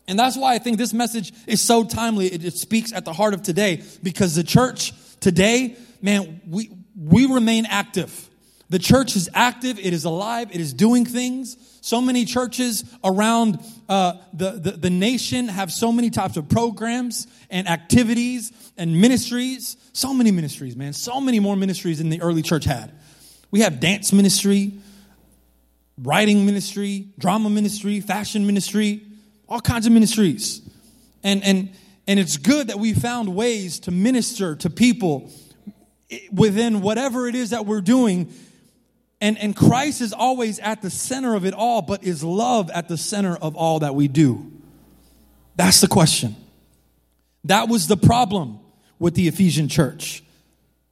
And 0.08 0.18
that's 0.18 0.36
why 0.36 0.54
I 0.54 0.58
think 0.58 0.78
this 0.78 0.92
message 0.92 1.32
is 1.46 1.60
so 1.60 1.84
timely. 1.84 2.26
It, 2.26 2.44
it, 2.44 2.54
speaks 2.54 2.92
at 2.92 3.04
the 3.04 3.12
heart 3.12 3.32
of 3.32 3.42
today 3.42 3.82
because 4.02 4.34
the 4.34 4.42
church 4.42 4.92
today, 5.20 5.76
man, 6.02 6.40
we, 6.48 6.70
we 6.96 7.26
remain 7.26 7.64
active. 7.66 8.28
The 8.70 8.78
church 8.78 9.14
is 9.14 9.28
active, 9.34 9.78
it 9.78 9.92
is 9.92 10.04
alive, 10.04 10.48
it 10.52 10.60
is 10.60 10.72
doing 10.72 11.04
things. 11.04 11.56
So 11.80 12.00
many 12.00 12.24
churches 12.24 12.84
around 13.04 13.58
uh, 13.88 14.14
the, 14.32 14.52
the, 14.52 14.70
the 14.72 14.90
nation 14.90 15.48
have 15.48 15.72
so 15.72 15.92
many 15.92 16.10
types 16.10 16.36
of 16.36 16.48
programs 16.48 17.26
and 17.48 17.68
activities 17.68 18.52
and 18.76 19.00
ministries. 19.00 19.76
So 19.92 20.12
many 20.12 20.30
ministries, 20.30 20.76
man. 20.76 20.92
So 20.92 21.20
many 21.20 21.40
more 21.40 21.56
ministries 21.56 21.98
than 21.98 22.08
the 22.08 22.20
early 22.20 22.42
church 22.42 22.64
had. 22.64 22.92
We 23.50 23.60
have 23.60 23.80
dance 23.80 24.12
ministry, 24.12 24.72
writing 25.98 26.46
ministry, 26.46 27.08
drama 27.18 27.50
ministry, 27.50 28.00
fashion 28.00 28.46
ministry, 28.46 29.02
all 29.48 29.60
kinds 29.60 29.86
of 29.86 29.92
ministries. 29.92 30.62
And, 31.22 31.42
and, 31.44 31.70
and 32.06 32.20
it's 32.20 32.36
good 32.36 32.68
that 32.68 32.78
we 32.78 32.94
found 32.94 33.34
ways 33.34 33.80
to 33.80 33.90
minister 33.90 34.56
to 34.56 34.70
people 34.70 35.30
within 36.32 36.80
whatever 36.80 37.26
it 37.26 37.34
is 37.34 37.50
that 37.50 37.66
we're 37.66 37.80
doing. 37.80 38.32
And, 39.20 39.36
and 39.38 39.54
Christ 39.54 40.00
is 40.00 40.12
always 40.12 40.58
at 40.60 40.82
the 40.82 40.90
center 40.90 41.34
of 41.34 41.44
it 41.44 41.54
all, 41.54 41.82
but 41.82 42.04
is 42.04 42.24
love 42.24 42.70
at 42.70 42.88
the 42.88 42.96
center 42.96 43.36
of 43.36 43.56
all 43.56 43.80
that 43.80 43.94
we 43.94 44.08
do? 44.08 44.50
That's 45.56 45.80
the 45.80 45.88
question. 45.88 46.36
That 47.44 47.68
was 47.68 47.86
the 47.86 47.96
problem 47.96 48.60
with 48.98 49.14
the 49.14 49.28
Ephesian 49.28 49.68
church. 49.68 50.22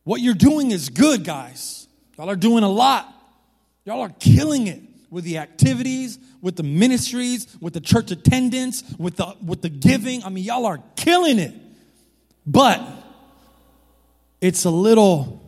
What 0.05 0.21
you're 0.21 0.35
doing 0.35 0.71
is 0.71 0.89
good, 0.89 1.25
guys. 1.25 1.78
Y'all 2.19 2.29
are 2.29 2.37
doing 2.37 2.65
a 2.65 2.69
lot. 2.69 3.15
Y'all 3.85 4.01
are 4.01 4.13
killing 4.19 4.67
it 4.67 4.83
with 5.09 5.25
the 5.25 5.39
activities, 5.39 6.19
with 6.43 6.57
the 6.57 6.63
ministries, 6.65 7.47
with 7.61 7.73
the 7.73 7.81
church 7.81 8.11
attendance, 8.11 8.83
with 8.99 9.17
the 9.17 9.37
with 9.43 9.63
the 9.63 9.69
giving. 9.69 10.25
I 10.25 10.29
mean, 10.29 10.45
y'all 10.45 10.67
are 10.67 10.83
killing 10.97 11.39
it. 11.39 11.55
But 12.45 12.83
it's 14.41 14.65
a 14.65 14.71
little 14.71 15.43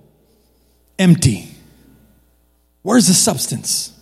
empty. 0.99 1.49
Where's 2.83 3.09
the 3.09 3.15
substance? 3.15 3.93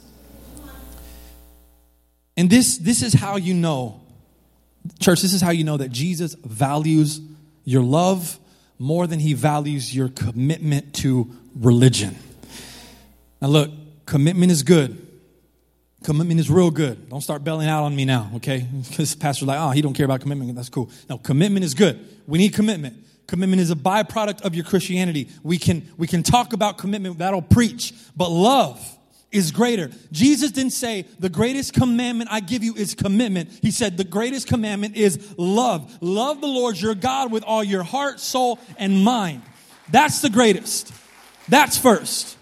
And 2.36 2.50
this 2.50 2.78
this 2.78 3.02
is 3.02 3.14
how 3.14 3.36
you 3.36 3.54
know 3.54 4.00
church, 5.00 5.22
this 5.22 5.32
is 5.32 5.40
how 5.40 5.50
you 5.50 5.64
know 5.64 5.78
that 5.78 5.90
Jesus 5.90 6.34
values 6.34 7.20
your 7.64 7.82
love 7.82 8.38
more 8.78 9.06
than 9.06 9.18
he 9.18 9.32
values 9.32 9.94
your 9.94 10.08
commitment 10.08 10.94
to 10.94 11.30
religion. 11.56 12.16
Now 13.40 13.48
look, 13.48 13.70
commitment 14.06 14.50
is 14.50 14.62
good. 14.62 15.06
Commitment 16.04 16.38
is 16.38 16.48
real 16.48 16.70
good. 16.70 17.08
Don't 17.08 17.20
start 17.20 17.42
bailing 17.42 17.68
out 17.68 17.84
on 17.84 17.94
me 17.94 18.04
now, 18.04 18.30
okay? 18.36 18.66
Because 18.88 19.14
pastor's 19.14 19.48
like, 19.48 19.58
oh, 19.60 19.70
he 19.70 19.82
don't 19.82 19.94
care 19.94 20.04
about 20.04 20.20
commitment. 20.20 20.54
That's 20.54 20.68
cool. 20.68 20.90
No, 21.08 21.18
commitment 21.18 21.64
is 21.64 21.74
good. 21.74 21.98
We 22.26 22.38
need 22.38 22.54
commitment. 22.54 23.04
Commitment 23.26 23.60
is 23.60 23.70
a 23.70 23.76
byproduct 23.76 24.42
of 24.42 24.54
your 24.54 24.64
Christianity. 24.64 25.28
We 25.42 25.58
can, 25.58 25.86
we 25.98 26.06
can 26.06 26.22
talk 26.22 26.52
about 26.52 26.78
commitment, 26.78 27.18
that'll 27.18 27.42
preach, 27.42 27.92
but 28.16 28.30
love 28.30 28.80
is 29.30 29.50
greater. 29.50 29.90
Jesus 30.10 30.50
didn't 30.50 30.72
say, 30.72 31.04
the 31.18 31.28
greatest 31.28 31.74
commandment 31.74 32.30
I 32.32 32.40
give 32.40 32.64
you 32.64 32.74
is 32.74 32.94
commitment. 32.94 33.50
He 33.60 33.70
said, 33.70 33.98
the 33.98 34.04
greatest 34.04 34.48
commandment 34.48 34.96
is 34.96 35.34
love. 35.36 35.98
Love 36.00 36.40
the 36.40 36.46
Lord 36.46 36.80
your 36.80 36.94
God 36.94 37.30
with 37.30 37.44
all 37.44 37.62
your 37.62 37.82
heart, 37.82 38.20
soul, 38.20 38.58
and 38.78 39.04
mind. 39.04 39.42
That's 39.90 40.22
the 40.22 40.30
greatest. 40.30 40.90
That's 41.50 41.76
first. 41.76 42.37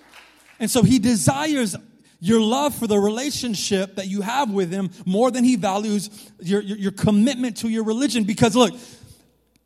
And 0.58 0.70
so 0.70 0.82
he 0.82 0.98
desires 0.98 1.76
your 2.20 2.40
love 2.40 2.74
for 2.74 2.86
the 2.86 2.98
relationship 2.98 3.96
that 3.96 4.08
you 4.08 4.22
have 4.22 4.50
with 4.50 4.70
him 4.70 4.90
more 5.04 5.30
than 5.30 5.44
he 5.44 5.56
values 5.56 6.10
your, 6.40 6.62
your, 6.62 6.78
your, 6.78 6.92
commitment 6.92 7.58
to 7.58 7.68
your 7.68 7.84
religion. 7.84 8.24
Because 8.24 8.56
look, 8.56 8.74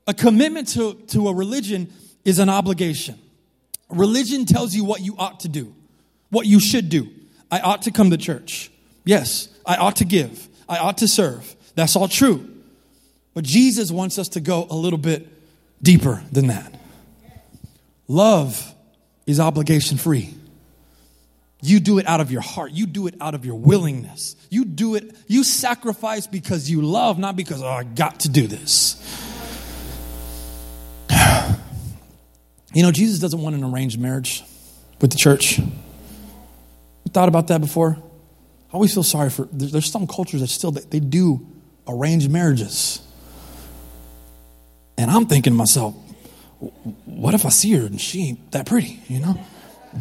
a 0.06 0.14
commitment 0.14 0.68
to, 0.68 0.94
to 1.08 1.28
a 1.28 1.34
religion 1.34 1.92
is 2.24 2.38
an 2.38 2.48
obligation. 2.48 3.18
Religion 3.88 4.44
tells 4.44 4.74
you 4.74 4.84
what 4.84 5.00
you 5.00 5.14
ought 5.18 5.40
to 5.40 5.48
do, 5.48 5.74
what 6.30 6.46
you 6.46 6.60
should 6.60 6.88
do. 6.88 7.08
I 7.50 7.60
ought 7.60 7.82
to 7.82 7.90
come 7.90 8.10
to 8.10 8.16
church. 8.16 8.70
Yes, 9.04 9.48
I 9.64 9.76
ought 9.76 9.96
to 9.96 10.04
give. 10.04 10.48
I 10.68 10.78
ought 10.78 10.98
to 10.98 11.08
serve. 11.08 11.56
That's 11.74 11.96
all 11.96 12.08
true. 12.08 12.48
But 13.34 13.44
Jesus 13.44 13.90
wants 13.90 14.18
us 14.18 14.30
to 14.30 14.40
go 14.40 14.66
a 14.70 14.74
little 14.74 14.98
bit 14.98 15.28
deeper 15.82 16.22
than 16.30 16.48
that. 16.48 16.74
Love 18.06 18.74
is 19.26 19.40
obligation 19.40 19.98
free. 19.98 20.34
You 21.62 21.80
do 21.80 21.98
it 21.98 22.06
out 22.06 22.20
of 22.20 22.30
your 22.30 22.40
heart. 22.40 22.72
You 22.72 22.86
do 22.86 23.06
it 23.06 23.14
out 23.20 23.34
of 23.34 23.44
your 23.44 23.56
willingness. 23.56 24.36
You 24.48 24.64
do 24.64 24.94
it, 24.94 25.14
you 25.26 25.44
sacrifice 25.44 26.26
because 26.26 26.70
you 26.70 26.82
love, 26.82 27.18
not 27.18 27.36
because, 27.36 27.62
oh, 27.62 27.66
I 27.66 27.84
got 27.84 28.20
to 28.20 28.28
do 28.28 28.46
this. 28.46 28.96
You 32.72 32.84
know, 32.84 32.92
Jesus 32.92 33.18
doesn't 33.18 33.40
want 33.40 33.56
an 33.56 33.64
arranged 33.64 33.98
marriage 33.98 34.44
with 35.00 35.10
the 35.10 35.16
church. 35.16 35.58
You 35.58 35.66
thought 37.08 37.28
about 37.28 37.48
that 37.48 37.60
before? 37.60 37.96
I 37.98 38.72
always 38.72 38.94
feel 38.94 39.02
sorry 39.02 39.28
for, 39.28 39.48
there's 39.50 39.90
some 39.90 40.06
cultures 40.06 40.40
that 40.40 40.46
still, 40.46 40.70
they 40.70 41.00
do 41.00 41.44
arranged 41.88 42.30
marriages. 42.30 43.00
And 44.96 45.10
I'm 45.10 45.26
thinking 45.26 45.52
to 45.52 45.56
myself, 45.56 45.96
what 47.06 47.34
if 47.34 47.44
I 47.44 47.48
see 47.48 47.72
her 47.72 47.86
and 47.86 48.00
she 48.00 48.28
ain't 48.28 48.52
that 48.52 48.66
pretty, 48.66 49.02
you 49.08 49.18
know? 49.18 49.40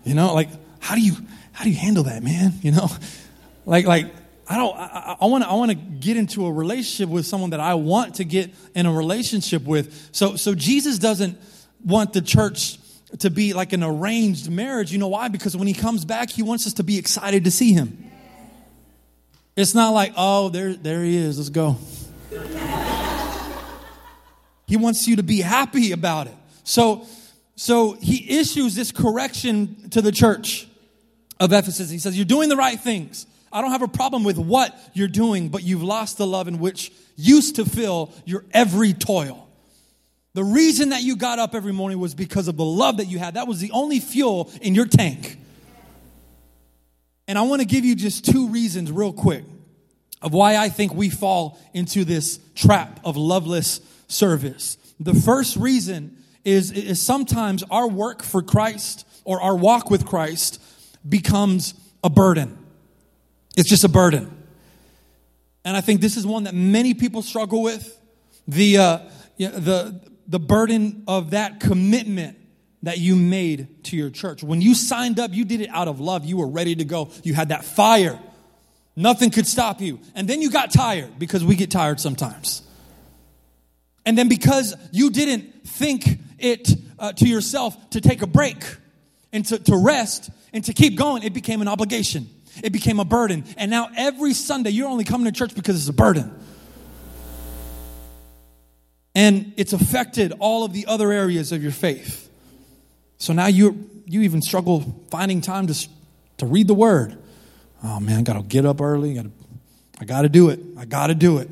you 0.04 0.14
know, 0.14 0.35
like, 0.35 0.49
how 0.80 0.95
do 0.95 1.00
you 1.00 1.14
how 1.52 1.64
do 1.64 1.71
you 1.71 1.76
handle 1.76 2.04
that, 2.04 2.23
man? 2.23 2.52
You 2.62 2.73
know, 2.73 2.88
like 3.66 3.87
like 3.87 4.14
I 4.49 4.56
don't 4.56 4.76
I 4.76 5.26
want 5.26 5.45
to 5.45 5.50
I 5.50 5.54
want 5.54 5.71
to 5.71 5.76
get 5.76 6.16
into 6.16 6.47
a 6.47 6.52
relationship 6.52 7.09
with 7.09 7.26
someone 7.26 7.50
that 7.50 7.61
I 7.61 7.75
want 7.75 8.16
to 8.16 8.25
get 8.25 8.54
in 8.75 8.87
a 8.87 8.92
relationship 8.92 9.64
with. 9.64 10.11
So 10.12 10.37
so 10.37 10.54
Jesus 10.54 10.99
doesn't 10.99 11.38
want 11.85 12.12
the 12.12 12.23
church 12.23 12.78
to 13.18 13.30
be 13.30 13.52
like 13.52 13.73
an 13.73 13.83
arranged 13.83 14.50
marriage. 14.50 14.92
You 14.92 14.99
know 14.99 15.09
why? 15.09 15.28
Because 15.28 15.56
when 15.56 15.66
he 15.66 15.75
comes 15.75 16.04
back, 16.04 16.30
he 16.30 16.42
wants 16.42 16.66
us 16.66 16.75
to 16.75 16.83
be 16.83 16.99
excited 16.99 17.45
to 17.45 17.50
see 17.50 17.73
him. 17.73 18.11
It's 19.56 19.75
not 19.75 19.90
like, 19.90 20.12
oh, 20.16 20.50
there, 20.50 20.75
there 20.75 21.02
he 21.02 21.16
is, 21.16 21.38
let's 21.38 21.49
go. 21.49 21.78
he 24.66 24.76
wants 24.76 25.09
you 25.09 25.16
to 25.16 25.23
be 25.23 25.40
happy 25.40 25.92
about 25.92 26.26
it. 26.26 26.35
So, 26.62 27.06
so 27.57 27.93
he 27.93 28.39
issues 28.39 28.75
this 28.75 28.93
correction 28.93 29.89
to 29.91 30.03
the 30.03 30.13
church 30.13 30.69
of 31.41 31.53
Ephesus. 31.53 31.91
He 31.91 31.99
says, 31.99 32.17
You're 32.17 32.27
doing 32.27 32.49
the 32.49 32.57
right 32.57 32.79
things. 32.79 33.27
I 33.51 33.63
don't 33.63 33.71
have 33.71 33.83
a 33.83 33.89
problem 33.89 34.25
with 34.25 34.39
what 34.39 34.79
you're 34.93 35.09
doing, 35.09 35.49
but 35.49 35.63
you've 35.63 35.83
lost 35.83 36.19
the 36.19 36.27
love 36.27 36.49
in 36.49 36.59
which 36.59 36.93
used 37.17 37.57
to 37.57 37.65
fill 37.65 38.13
your 38.27 38.45
every 38.53 38.93
toil. 38.93 39.49
The 40.35 40.45
reason 40.45 40.91
that 40.91 41.03
you 41.03 41.17
got 41.17 41.39
up 41.39 41.55
every 41.55 41.73
morning 41.73 41.99
was 41.99 42.15
because 42.15 42.49
of 42.49 42.59
the 42.59 42.65
love 42.65 42.99
that 42.99 43.07
you 43.07 43.19
had. 43.19 43.35
That 43.35 43.49
was 43.49 43.59
the 43.59 43.71
only 43.71 44.01
fuel 44.01 44.53
in 44.61 44.75
your 44.75 44.85
tank. 44.85 45.39
And 47.27 47.39
I 47.39 47.43
want 47.43 47.63
to 47.63 47.67
give 47.67 47.87
you 47.87 47.95
just 47.95 48.27
two 48.27 48.49
reasons, 48.49 48.93
real 48.93 49.15
quick, 49.15 49.45
of 50.21 50.35
why 50.35 50.57
I 50.57 50.69
think 50.69 50.93
we 50.93 51.09
fall 51.09 51.59
into 51.73 52.05
this 52.05 52.39
trap 52.55 53.01
of 53.03 53.17
loveless 53.17 53.81
service. 54.09 54.77
The 55.01 55.15
first 55.15 55.57
reason 55.57 56.16
is, 56.47 56.71
is 56.71 57.03
sometimes 57.03 57.65
our 57.71 57.88
work 57.88 58.23
for 58.23 58.41
Christ 58.41 59.07
or 59.25 59.43
our 59.43 59.57
walk 59.57 59.91
with 59.91 60.07
Christ 60.07 60.62
becomes 61.07 61.75
a 62.05 62.09
burden. 62.09 62.57
It's 63.57 63.69
just 63.69 63.83
a 63.83 63.88
burden. 63.88 64.33
And 65.65 65.76
I 65.76 65.81
think 65.81 66.00
this 66.00 66.17
is 66.17 66.25
one 66.25 66.45
that 66.45 66.55
many 66.55 66.95
people 66.95 67.23
struggle 67.23 67.62
with. 67.62 68.00
The, 68.47 68.79
uh, 68.79 68.99
the, 69.38 70.00
the 70.29 70.38
burden 70.38 71.03
of 71.09 71.31
that 71.31 71.59
commitment 71.59 72.38
that 72.85 72.99
you 72.99 73.17
made 73.17 73.83
to 73.85 73.97
your 73.97 74.11
church. 74.11 74.45
When 74.45 74.61
you 74.61 74.76
signed 74.76 75.19
up, 75.19 75.35
you 75.35 75.45
did 75.45 75.61
it 75.61 75.71
out 75.71 75.88
of 75.88 75.99
love. 75.99 76.25
You 76.25 76.37
were 76.37 76.47
ready 76.47 76.76
to 76.76 76.85
go. 76.85 77.11
You 77.25 77.35
had 77.35 77.49
that 77.49 77.65
fire. 77.65 78.21
Nothing 78.95 79.31
could 79.31 79.49
stop 79.49 79.81
you. 79.81 79.99
And 80.15 80.29
then 80.29 80.41
you 80.41 80.50
got 80.53 80.71
tired 80.71 81.19
because 81.19 81.45
we 81.45 81.57
get 81.57 81.73
tired 81.73 81.99
sometimes. 81.99 82.62
And 84.05 84.17
then 84.17 84.29
because 84.29 84.76
you 84.93 85.11
didn't 85.11 85.67
think 85.67 86.21
it 86.38 86.71
uh, 86.99 87.12
to 87.12 87.28
yourself 87.28 87.90
to 87.90 88.00
take 88.00 88.23
a 88.23 88.26
break 88.26 88.62
and 89.33 89.45
to, 89.47 89.59
to 89.59 89.76
rest, 89.76 90.31
and 90.52 90.64
to 90.64 90.73
keep 90.73 90.97
going, 90.97 91.23
it 91.23 91.35
became 91.35 91.61
an 91.61 91.69
obligation. 91.69 92.28
It 92.62 92.73
became 92.73 93.00
a 93.00 93.05
burden. 93.05 93.45
And 93.59 93.71
now 93.71 93.90
every 93.97 94.33
Sunday, 94.33 94.71
you're 94.71 94.88
only 94.88 95.05
coming 95.05 95.26
to 95.26 95.33
church 95.33 95.55
because 95.55 95.76
it's 95.76 95.88
a 95.88 95.93
burden. 95.93 96.33
And 99.14 99.52
it's 99.57 99.73
affected 99.73 100.33
all 100.38 100.64
of 100.64 100.73
the 100.73 100.87
other 100.87 101.12
areas 101.12 101.52
of 101.52 101.62
your 101.62 101.73
faith. 101.73 102.31
So 103.19 103.33
now 103.33 103.47
you 103.47 103.90
you 104.07 104.23
even 104.23 104.40
struggle 104.40 105.05
finding 105.11 105.40
time 105.40 105.66
to, 105.66 105.88
to 106.38 106.47
read 106.47 106.69
the 106.69 106.75
word. 106.75 107.19
Oh 107.83 108.00
man, 108.00 108.21
I 108.21 108.23
gotta 108.23 108.43
get 108.43 108.64
up 108.64 108.81
early. 108.81 109.14
Gotta, 109.14 109.31
I 110.00 110.05
gotta 110.05 110.28
do 110.28 110.50
it. 110.50 110.61
I 110.78 110.85
gotta 110.85 111.14
do 111.14 111.38
it. 111.38 111.50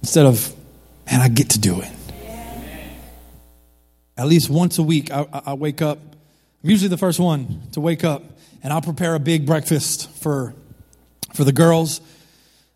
Instead 0.00 0.26
of, 0.26 0.54
man, 1.10 1.20
I 1.20 1.28
get 1.28 1.50
to 1.50 1.58
do 1.58 1.80
it. 1.80 1.90
At 4.18 4.26
least 4.26 4.50
once 4.50 4.78
a 4.78 4.82
week, 4.82 5.10
I, 5.10 5.26
I 5.32 5.54
wake 5.54 5.80
up 5.80 5.98
I'm 6.62 6.70
usually 6.70 6.88
the 6.88 6.98
first 6.98 7.20
one 7.20 7.62
to 7.72 7.80
wake 7.80 8.02
up, 8.02 8.24
and 8.64 8.72
I'll 8.72 8.82
prepare 8.82 9.14
a 9.14 9.20
big 9.20 9.46
breakfast 9.46 10.10
for, 10.10 10.54
for 11.32 11.44
the 11.44 11.52
girls. 11.52 12.00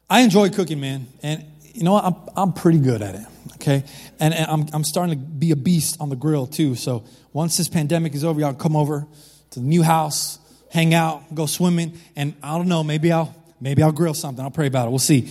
I 0.09 0.21
enjoy 0.21 0.51
cooking, 0.51 0.81
man, 0.81 1.09
and 1.23 1.45
you 1.75 1.83
know 1.83 1.95
what? 1.95 2.05
I'm, 2.05 2.15
I'm 2.37 2.53
pretty 2.53 2.79
good 2.79 3.03
at 3.03 3.17
it, 3.17 3.27
okay? 3.55 3.83
And, 4.21 4.33
and 4.35 4.49
I'm, 4.49 4.67
I'm 4.73 4.85
starting 4.85 5.19
to 5.19 5.21
be 5.21 5.51
a 5.51 5.57
beast 5.57 5.97
on 6.01 6.11
the 6.11 6.17
grill, 6.17 6.47
too. 6.47 6.77
So 6.77 7.03
once 7.33 7.57
this 7.57 7.69
pandemic 7.69 8.15
is 8.15 8.23
over, 8.23 8.39
y'all 8.39 8.55
come 8.55 8.77
over, 8.77 9.05
to 9.51 9.61
the 9.61 9.67
new 9.67 9.83
house, 9.83 10.39
hang 10.71 10.95
out, 10.95 11.35
go 11.35 11.47
swimming, 11.47 11.99
and 12.15 12.35
I 12.41 12.57
don't 12.57 12.69
know, 12.69 12.85
maybe 12.85 13.11
I'll 13.11 13.35
maybe 13.61 13.83
I'll 13.83 13.93
grill 13.93 14.15
something. 14.15 14.45
I'll 14.45 14.51
pray 14.51 14.69
about 14.69 14.87
it. 14.87 14.91
We'll 14.91 15.01
see. 15.01 15.29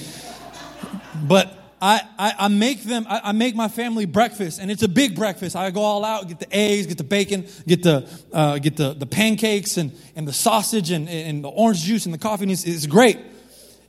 But 1.23 1.57
I, 1.81 2.01
I, 2.19 2.33
I, 2.37 2.47
make 2.47 2.83
them, 2.83 3.07
I, 3.09 3.21
I, 3.25 3.31
make 3.31 3.55
my 3.55 3.67
family 3.67 4.05
breakfast, 4.05 4.59
and 4.59 4.69
it's 4.69 4.83
a 4.83 4.87
big 4.87 5.15
breakfast. 5.15 5.55
I 5.55 5.71
go 5.71 5.81
all 5.81 6.05
out, 6.05 6.27
get 6.27 6.39
the 6.39 6.55
eggs, 6.55 6.85
get 6.85 6.99
the 6.99 7.03
bacon, 7.03 7.47
get 7.67 7.81
the, 7.81 8.07
uh, 8.31 8.59
get 8.59 8.77
the, 8.77 8.93
the 8.93 9.07
pancakes 9.07 9.77
and, 9.77 9.91
and 10.15 10.27
the 10.27 10.33
sausage 10.33 10.91
and, 10.91 11.09
and 11.09 11.43
the 11.43 11.49
orange 11.49 11.81
juice 11.81 12.05
and 12.05 12.13
the 12.13 12.19
coffee, 12.19 12.43
and 12.43 12.51
it's, 12.51 12.65
it's 12.65 12.85
great. 12.85 13.17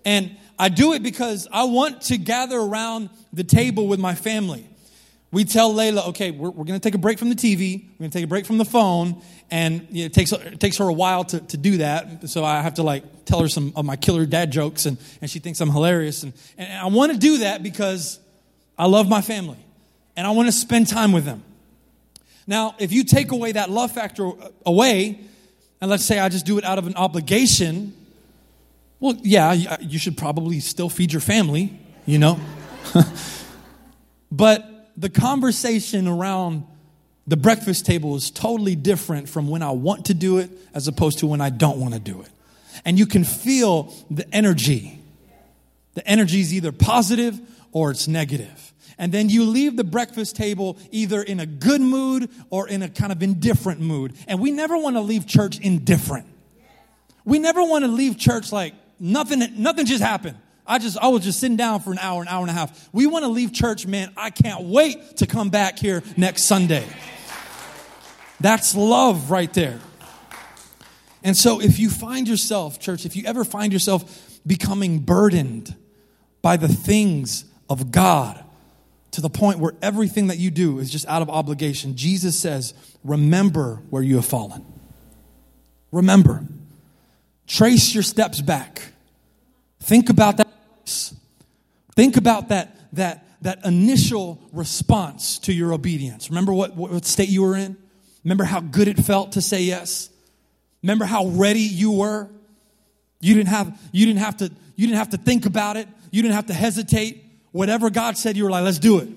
And 0.07 0.35
I 0.59 0.71
do 0.71 0.95
it 0.95 1.03
because 1.03 1.47
I 1.53 1.65
want 1.65 2.01
to 2.03 2.17
gather 2.17 2.59
around 2.59 3.11
the 3.31 3.45
table 3.45 3.87
with 3.87 4.01
my 4.01 4.15
family. 4.15 4.67
We 5.33 5.47
tell 5.47 5.73
Layla, 5.73 6.09
okay, 6.09 6.31
we're, 6.31 6.51
we're 6.51 6.67
going 6.67 6.79
to 6.79 6.87
take 6.87 6.95
a 6.95 6.99
break 6.99 7.19
from 7.19 7.31
the 7.31 7.35
TV, 7.35 7.85
we're 7.93 7.99
going 8.01 8.11
to 8.11 8.19
take 8.19 8.25
a 8.25 8.29
break 8.29 8.45
from 8.45 8.59
the 8.59 8.67
phone, 8.67 9.23
and 9.51 9.87
you 9.91 10.03
know, 10.03 10.07
it, 10.07 10.13
takes, 10.13 10.31
it 10.31 10.61
takes 10.61 10.77
her 10.77 10.87
a 10.87 10.93
while 10.93 11.25
to, 11.25 11.41
to 11.41 11.57
do 11.57 11.79
that. 11.79 12.29
So 12.29 12.45
I 12.45 12.61
have 12.61 12.75
to 12.75 12.83
like 12.83 13.25
tell 13.25 13.41
her 13.41 13.49
some 13.49 13.73
of 13.75 13.87
my 13.87 13.97
killer 13.97 14.27
dad 14.27 14.53
jokes, 14.53 14.85
and, 14.85 14.99
and 15.23 15.31
she 15.31 15.39
thinks 15.39 15.59
I'm 15.63 15.71
hilarious. 15.71 16.23
And, 16.23 16.35
and 16.59 16.71
I 16.71 16.87
want 16.87 17.13
to 17.13 17.19
do 17.19 17.39
that 17.39 17.63
because 17.63 18.21
I 18.77 18.87
love 18.87 19.09
my 19.09 19.23
family, 19.23 19.57
and 20.17 20.27
I 20.27 20.33
want 20.33 20.49
to 20.49 20.53
spend 20.53 20.89
time 20.89 21.13
with 21.13 21.25
them. 21.25 21.43
Now, 22.47 22.75
if 22.79 22.93
you 22.93 23.03
take 23.03 23.33
away 23.33 23.53
that 23.53 23.71
love 23.71 23.91
factor 23.91 24.29
uh, 24.29 24.49
away, 24.67 25.19
and 25.81 25.91
let's 25.91 26.05
say 26.05 26.19
I 26.19 26.29
just 26.29 26.45
do 26.45 26.59
it 26.59 26.65
out 26.65 26.77
of 26.77 26.87
an 26.87 26.95
obligation, 26.97 27.95
well, 29.01 29.17
yeah, 29.23 29.79
you 29.81 29.99
should 29.99 30.19
probably 30.19 30.61
still 30.61 30.91
feed 30.91 31.11
your 31.11 31.23
family, 31.23 31.79
you 32.05 32.19
know? 32.19 32.39
but 34.31 34.72
the 34.97 35.11
conversation 35.11 36.07
around 36.07 36.65
the 37.27 37.37
breakfast 37.37 37.87
table 37.87 38.17
is 38.17 38.31
totally 38.31 38.75
different 38.75 39.29
from 39.29 39.49
when 39.49 39.63
I 39.63 39.71
want 39.71 40.07
to 40.07 40.15
do 40.15 40.39
it 40.39 40.51
as 40.75 40.89
opposed 40.89 41.21
to 41.21 41.27
when 41.27 41.41
I 41.41 41.51
don't 41.51 41.79
want 41.79 41.95
to 41.95 42.01
do 42.01 42.21
it. 42.21 42.29
And 42.85 42.99
you 42.99 43.07
can 43.07 43.25
feel 43.25 43.95
the 44.11 44.27
energy. 44.35 44.99
The 45.95 46.07
energy 46.07 46.41
is 46.41 46.53
either 46.53 46.73
positive 46.73 47.41
or 47.71 47.91
it's 47.91 48.09
negative. 48.09 48.73
And 48.99 49.13
then 49.13 49.29
you 49.29 49.45
leave 49.45 49.77
the 49.77 49.85
breakfast 49.85 50.37
table 50.37 50.79
either 50.91 51.23
in 51.23 51.41
a 51.41 51.47
good 51.47 51.81
mood 51.81 52.31
or 52.51 52.69
in 52.69 52.83
a 52.83 52.89
kind 52.89 53.13
of 53.13 53.23
indifferent 53.23 53.81
mood. 53.81 54.15
And 54.27 54.41
we 54.41 54.51
never 54.51 54.77
want 54.77 54.97
to 54.97 55.01
leave 55.01 55.27
church 55.27 55.59
indifferent. 55.59 56.27
We 57.25 57.39
never 57.39 57.63
want 57.63 57.85
to 57.85 57.91
leave 57.91 58.19
church 58.19 58.53
like 58.53 58.75
nothing, 58.99 59.43
nothing 59.63 59.87
just 59.87 60.03
happened. 60.03 60.37
I 60.67 60.79
just, 60.79 60.97
I 60.99 61.09
was 61.09 61.25
just 61.25 61.41
sitting 61.41 61.57
down 61.57 61.81
for 61.81 61.93
an 61.93 61.99
hour, 61.99 62.23
an 62.23 62.29
hour 62.29 62.43
and 62.43 62.51
a 62.51 62.55
half. 62.55 62.89
We 62.93 63.07
want 63.07 63.25
to 63.25 63.29
leave 63.29 63.53
church, 63.53 63.87
man. 63.87 64.13
I 64.17 64.31
can't 64.31 64.65
wait 64.65 65.19
to 65.19 65.27
come 65.27 65.51
back 65.51 65.79
here 65.79 66.03
next 66.17 66.45
Sunday. 66.45 66.87
That's 68.41 68.75
love 68.75 69.31
right 69.31 69.53
there. 69.53 69.81
And 71.25 71.37
so 71.37 71.61
if 71.61 71.79
you 71.79 71.91
find 71.91 72.27
yourself, 72.27 72.81
church, 72.81 73.07
if 73.07 73.17
you 73.17 73.25
ever 73.27 73.45
find 73.45 73.73
yourself 73.73 74.41
becoming 74.47 75.01
burdened 75.01 75.75
by 76.43 76.57
the 76.57 76.69
things 76.69 77.45
of 77.71 77.93
God 77.93 78.45
to 79.13 79.21
the 79.21 79.31
point 79.31 79.59
where 79.59 79.73
everything 79.83 80.29
that 80.29 80.39
you 80.39 80.51
do 80.51 80.79
is 80.79 80.91
just 80.91 81.07
out 81.07 81.23
of 81.23 81.31
obligation, 81.31 81.97
Jesus 81.97 82.37
says, 82.39 82.75
remember 83.05 83.83
where 83.91 84.03
you 84.03 84.17
have 84.17 84.27
fallen. 84.27 84.65
Remember. 85.93 86.45
Trace 87.47 87.95
your 87.95 88.03
steps 88.03 88.41
back. 88.41 88.83
Think 89.83 90.11
about 90.11 90.37
that. 90.37 90.49
Think 91.95 92.17
about 92.17 92.49
that, 92.49 92.77
that, 92.95 93.27
that 93.43 93.65
initial 93.67 94.41
response 94.53 95.39
to 95.41 95.53
your 95.53 95.73
obedience. 95.73 96.31
Remember 96.31 96.53
what, 96.53 96.77
what 96.77 97.05
state 97.05 97.29
you 97.29 97.43
were 97.43 97.57
in? 97.57 97.77
Remember 98.25 98.45
how 98.45 98.61
good 98.61 98.89
it 98.89 98.97
felt 98.99 99.33
to 99.33 99.43
say 99.43 99.63
yes? 99.63 100.09
Remember 100.83 101.05
how 101.05 101.27
ready 101.27 101.61
you 101.61 101.93
were? 101.93 102.29
You 103.21 103.35
didn't 103.35 103.49
have, 103.49 103.79
you 103.93 104.07
didn't 104.07 104.21
have 104.21 104.37
to, 104.39 104.51
you 104.77 104.87
didn't 104.87 104.99
have 104.99 105.11
to 105.11 105.17
think 105.17 105.47
about 105.47 105.77
it. 105.77 105.89
You 106.11 106.23
didn't 106.23 106.35
have 106.35 106.47
to 106.47 106.55
hesitate. 106.55 107.25
Whatever 107.51 107.91
God 107.91 108.17
said, 108.17 108.37
you 108.37 108.45
were 108.45 108.51
like, 108.51 108.65
let's 108.65 108.79
do 108.79 108.99
it. 108.99 109.09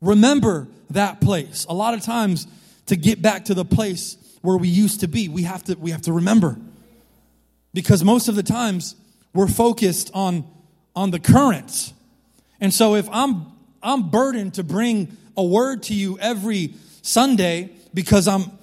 Remember 0.00 0.68
that 0.90 1.20
place. 1.20 1.66
A 1.68 1.74
lot 1.74 1.94
of 1.94 2.02
times 2.02 2.46
to 2.86 2.96
get 2.96 3.20
back 3.20 3.46
to 3.46 3.54
the 3.54 3.64
place 3.64 4.16
where 4.40 4.56
we 4.56 4.68
used 4.68 5.00
to 5.00 5.08
be, 5.08 5.28
we 5.28 5.42
have 5.42 5.64
to, 5.64 5.74
we 5.74 5.90
have 5.90 6.02
to 6.02 6.14
remember. 6.14 6.56
Because 7.74 8.02
most 8.02 8.28
of 8.28 8.34
the 8.34 8.42
times 8.42 8.94
we're 9.34 9.48
focused 9.48 10.10
on, 10.14 10.44
on 10.96 11.10
the 11.10 11.18
current. 11.18 11.92
And 12.60 12.72
so 12.72 12.94
if 12.94 13.08
I'm, 13.10 13.46
I'm 13.82 14.10
burdened 14.10 14.54
to 14.54 14.64
bring 14.64 15.16
a 15.36 15.44
word 15.44 15.84
to 15.84 15.94
you 15.94 16.18
every 16.18 16.74
Sunday 17.02 17.70
because 17.94 18.28
I'm 18.28 18.58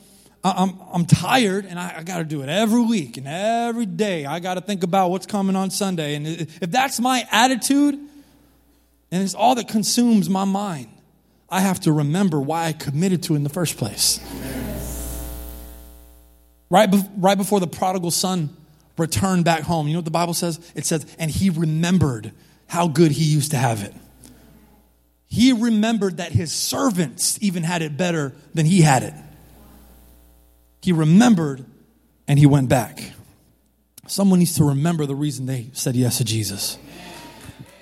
I'm, 0.45 0.79
I'm 0.93 1.05
tired 1.05 1.65
and 1.65 1.79
I, 1.79 1.95
I 1.97 2.03
got 2.03 2.19
to 2.19 2.23
do 2.23 2.43
it 2.43 2.49
every 2.49 2.81
week 2.81 3.17
and 3.17 3.27
every 3.27 3.87
day. 3.87 4.27
I 4.27 4.39
got 4.39 4.53
to 4.53 4.61
think 4.61 4.83
about 4.83 5.09
what's 5.09 5.25
coming 5.25 5.55
on 5.55 5.71
Sunday. 5.71 6.13
And 6.13 6.27
if 6.27 6.69
that's 6.69 6.99
my 6.99 7.27
attitude 7.31 7.95
and 7.95 9.23
it's 9.23 9.33
all 9.33 9.55
that 9.55 9.67
consumes 9.67 10.29
my 10.29 10.45
mind, 10.45 10.89
I 11.49 11.61
have 11.61 11.79
to 11.81 11.91
remember 11.91 12.39
why 12.39 12.67
I 12.67 12.73
committed 12.73 13.23
to 13.23 13.35
in 13.35 13.43
the 13.43 13.49
first 13.49 13.77
place. 13.77 14.19
Right, 16.69 16.91
be- 16.91 17.09
right 17.17 17.37
before 17.37 17.59
the 17.59 17.67
prodigal 17.67 18.11
son 18.11 18.55
returned 18.97 19.45
back 19.45 19.61
home, 19.61 19.87
you 19.87 19.93
know 19.93 19.99
what 19.99 20.05
the 20.05 20.11
Bible 20.11 20.33
says? 20.33 20.59
It 20.75 20.85
says, 20.85 21.05
and 21.19 21.29
he 21.29 21.49
remembered 21.49 22.31
how 22.67 22.87
good 22.87 23.11
he 23.11 23.23
used 23.23 23.51
to 23.51 23.57
have 23.57 23.83
it. 23.83 23.93
He 25.27 25.51
remembered 25.51 26.17
that 26.17 26.31
his 26.31 26.51
servants 26.53 27.37
even 27.41 27.63
had 27.63 27.81
it 27.81 27.97
better 27.97 28.33
than 28.53 28.65
he 28.65 28.81
had 28.81 29.03
it. 29.03 29.13
He 30.81 30.91
remembered 30.91 31.65
and 32.27 32.39
he 32.39 32.45
went 32.45 32.69
back. 32.69 33.01
Someone 34.07 34.39
needs 34.39 34.55
to 34.55 34.63
remember 34.63 35.05
the 35.05 35.15
reason 35.15 35.45
they 35.45 35.69
said 35.73 35.95
yes 35.95 36.19
to 36.19 36.23
Jesus. 36.23 36.77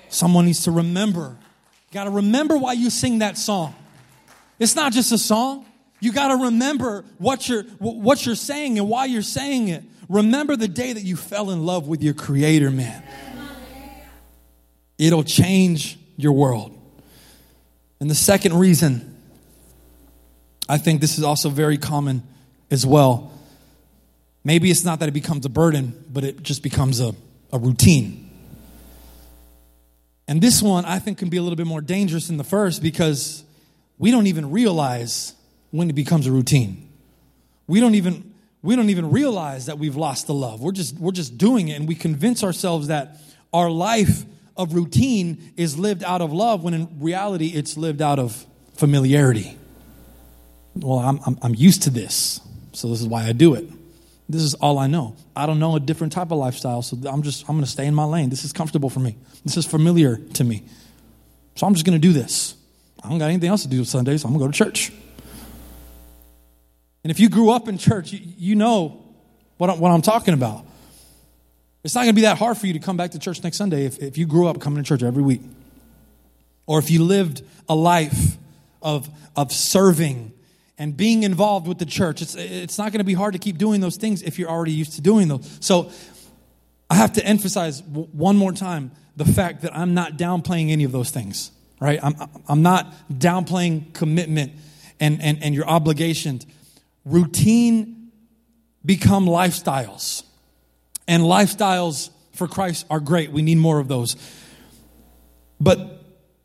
Someone 0.08 0.46
needs 0.46 0.64
to 0.64 0.70
remember. 0.70 1.36
You 1.90 1.94
got 1.94 2.04
to 2.04 2.10
remember 2.10 2.56
why 2.56 2.72
you 2.72 2.88
sing 2.90 3.18
that 3.18 3.36
song. 3.36 3.74
It's 4.58 4.74
not 4.74 4.92
just 4.92 5.12
a 5.12 5.18
song. 5.18 5.66
You 6.00 6.12
got 6.12 6.28
to 6.28 6.44
remember 6.46 7.04
what 7.18 7.48
you're 7.48 7.62
what 7.78 8.24
you're 8.24 8.34
saying 8.34 8.78
and 8.78 8.88
why 8.88 9.04
you're 9.06 9.22
saying 9.22 9.68
it. 9.68 9.84
Remember 10.14 10.54
the 10.54 10.68
day 10.68 10.92
that 10.92 11.02
you 11.02 11.16
fell 11.16 11.50
in 11.50 11.66
love 11.66 11.88
with 11.88 12.00
your 12.00 12.14
creator, 12.14 12.70
man. 12.70 13.02
It'll 14.96 15.24
change 15.24 15.98
your 16.16 16.30
world. 16.30 16.72
And 17.98 18.08
the 18.08 18.14
second 18.14 18.56
reason, 18.56 19.18
I 20.68 20.78
think 20.78 21.00
this 21.00 21.18
is 21.18 21.24
also 21.24 21.48
very 21.48 21.78
common 21.78 22.22
as 22.70 22.86
well. 22.86 23.32
Maybe 24.44 24.70
it's 24.70 24.84
not 24.84 25.00
that 25.00 25.08
it 25.08 25.12
becomes 25.12 25.46
a 25.46 25.48
burden, 25.48 26.04
but 26.12 26.22
it 26.22 26.44
just 26.44 26.62
becomes 26.62 27.00
a, 27.00 27.12
a 27.52 27.58
routine. 27.58 28.30
And 30.28 30.40
this 30.40 30.62
one, 30.62 30.84
I 30.84 31.00
think, 31.00 31.18
can 31.18 31.28
be 31.28 31.38
a 31.38 31.42
little 31.42 31.56
bit 31.56 31.66
more 31.66 31.80
dangerous 31.80 32.28
than 32.28 32.36
the 32.36 32.44
first 32.44 32.82
because 32.82 33.42
we 33.98 34.12
don't 34.12 34.28
even 34.28 34.52
realize 34.52 35.34
when 35.72 35.90
it 35.90 35.94
becomes 35.94 36.28
a 36.28 36.30
routine. 36.30 36.88
We 37.66 37.80
don't 37.80 37.96
even 37.96 38.33
we 38.64 38.76
don't 38.76 38.88
even 38.88 39.10
realize 39.10 39.66
that 39.66 39.78
we've 39.78 39.94
lost 39.94 40.26
the 40.26 40.32
love. 40.32 40.62
We're 40.62 40.72
just 40.72 40.98
we're 40.98 41.12
just 41.12 41.36
doing 41.36 41.68
it 41.68 41.74
and 41.74 41.86
we 41.86 41.94
convince 41.94 42.42
ourselves 42.42 42.88
that 42.88 43.20
our 43.52 43.68
life 43.68 44.24
of 44.56 44.72
routine 44.72 45.52
is 45.58 45.78
lived 45.78 46.02
out 46.02 46.22
of 46.22 46.32
love 46.32 46.64
when 46.64 46.72
in 46.72 46.88
reality 46.98 47.48
it's 47.48 47.76
lived 47.76 48.00
out 48.00 48.18
of 48.18 48.46
familiarity. 48.74 49.58
Well, 50.76 50.98
I'm, 50.98 51.20
I'm, 51.26 51.38
I'm 51.42 51.54
used 51.54 51.82
to 51.82 51.90
this, 51.90 52.40
so 52.72 52.88
this 52.88 53.02
is 53.02 53.06
why 53.06 53.26
I 53.26 53.32
do 53.32 53.54
it. 53.54 53.68
This 54.30 54.40
is 54.40 54.54
all 54.54 54.78
I 54.78 54.86
know. 54.86 55.14
I 55.36 55.44
don't 55.44 55.58
know 55.58 55.76
a 55.76 55.80
different 55.80 56.14
type 56.14 56.30
of 56.30 56.38
lifestyle, 56.38 56.80
so 56.80 56.96
I'm 57.06 57.22
just 57.22 57.42
I'm 57.42 57.56
going 57.56 57.64
to 57.64 57.70
stay 57.70 57.86
in 57.86 57.94
my 57.94 58.04
lane. 58.04 58.30
This 58.30 58.46
is 58.46 58.54
comfortable 58.54 58.88
for 58.88 59.00
me. 59.00 59.18
This 59.44 59.58
is 59.58 59.66
familiar 59.66 60.16
to 60.16 60.42
me. 60.42 60.64
So 61.54 61.66
I'm 61.66 61.74
just 61.74 61.84
going 61.84 62.00
to 62.00 62.08
do 62.08 62.14
this. 62.14 62.54
I 63.02 63.10
don't 63.10 63.18
got 63.18 63.26
anything 63.26 63.50
else 63.50 63.62
to 63.64 63.68
do 63.68 63.84
Sunday, 63.84 64.16
so 64.16 64.26
I'm 64.26 64.38
going 64.38 64.50
to 64.50 64.58
go 64.58 64.64
to 64.64 64.70
church. 64.72 64.90
And 67.04 67.10
if 67.10 67.20
you 67.20 67.28
grew 67.28 67.50
up 67.50 67.68
in 67.68 67.78
church, 67.78 68.12
you, 68.12 68.20
you 68.36 68.54
know 68.56 69.04
what, 69.58 69.70
I, 69.70 69.74
what 69.74 69.90
I'm 69.90 70.02
talking 70.02 70.34
about. 70.34 70.66
It's 71.84 71.94
not 71.94 72.02
going 72.02 72.14
to 72.14 72.16
be 72.16 72.22
that 72.22 72.38
hard 72.38 72.56
for 72.56 72.66
you 72.66 72.72
to 72.72 72.78
come 72.78 72.96
back 72.96 73.12
to 73.12 73.18
church 73.18 73.42
next 73.44 73.58
Sunday 73.58 73.84
if, 73.84 73.98
if 73.98 74.18
you 74.18 74.26
grew 74.26 74.48
up 74.48 74.60
coming 74.60 74.82
to 74.82 74.88
church 74.88 75.02
every 75.02 75.22
week. 75.22 75.42
Or 76.66 76.78
if 76.78 76.90
you 76.90 77.04
lived 77.04 77.42
a 77.68 77.74
life 77.74 78.38
of, 78.80 79.08
of 79.36 79.52
serving 79.52 80.32
and 80.78 80.96
being 80.96 81.22
involved 81.22 81.66
with 81.66 81.78
the 81.78 81.86
church. 81.86 82.22
It's, 82.22 82.34
it's 82.34 82.78
not 82.78 82.92
going 82.92 82.98
to 82.98 83.04
be 83.04 83.14
hard 83.14 83.32
to 83.34 83.38
keep 83.38 83.58
doing 83.58 83.80
those 83.80 83.96
things 83.96 84.22
if 84.22 84.38
you're 84.38 84.50
already 84.50 84.72
used 84.72 84.94
to 84.94 85.00
doing 85.00 85.28
those. 85.28 85.58
So 85.60 85.90
I 86.90 86.96
have 86.96 87.12
to 87.14 87.24
emphasize 87.24 87.82
one 87.82 88.36
more 88.36 88.52
time 88.52 88.90
the 89.16 89.24
fact 89.24 89.62
that 89.62 89.76
I'm 89.76 89.94
not 89.94 90.16
downplaying 90.16 90.70
any 90.70 90.84
of 90.84 90.92
those 90.92 91.10
things, 91.10 91.52
right? 91.80 91.98
I'm, 92.02 92.14
I'm 92.48 92.62
not 92.62 92.92
downplaying 93.10 93.94
commitment 93.94 94.52
and, 95.00 95.22
and, 95.22 95.42
and 95.42 95.54
your 95.54 95.66
obligations. 95.66 96.46
Routine 97.04 98.10
become 98.84 99.26
lifestyles. 99.26 100.22
And 101.06 101.22
lifestyles 101.22 102.10
for 102.32 102.48
Christ 102.48 102.86
are 102.90 103.00
great. 103.00 103.30
We 103.30 103.42
need 103.42 103.58
more 103.58 103.78
of 103.78 103.88
those. 103.88 104.16
But 105.60 106.02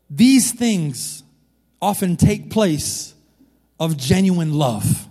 these 0.08 0.52
things 0.52 1.22
often 1.80 2.16
take 2.16 2.50
place 2.50 3.14
of 3.78 3.96
genuine 3.96 4.54
love. 4.54 5.08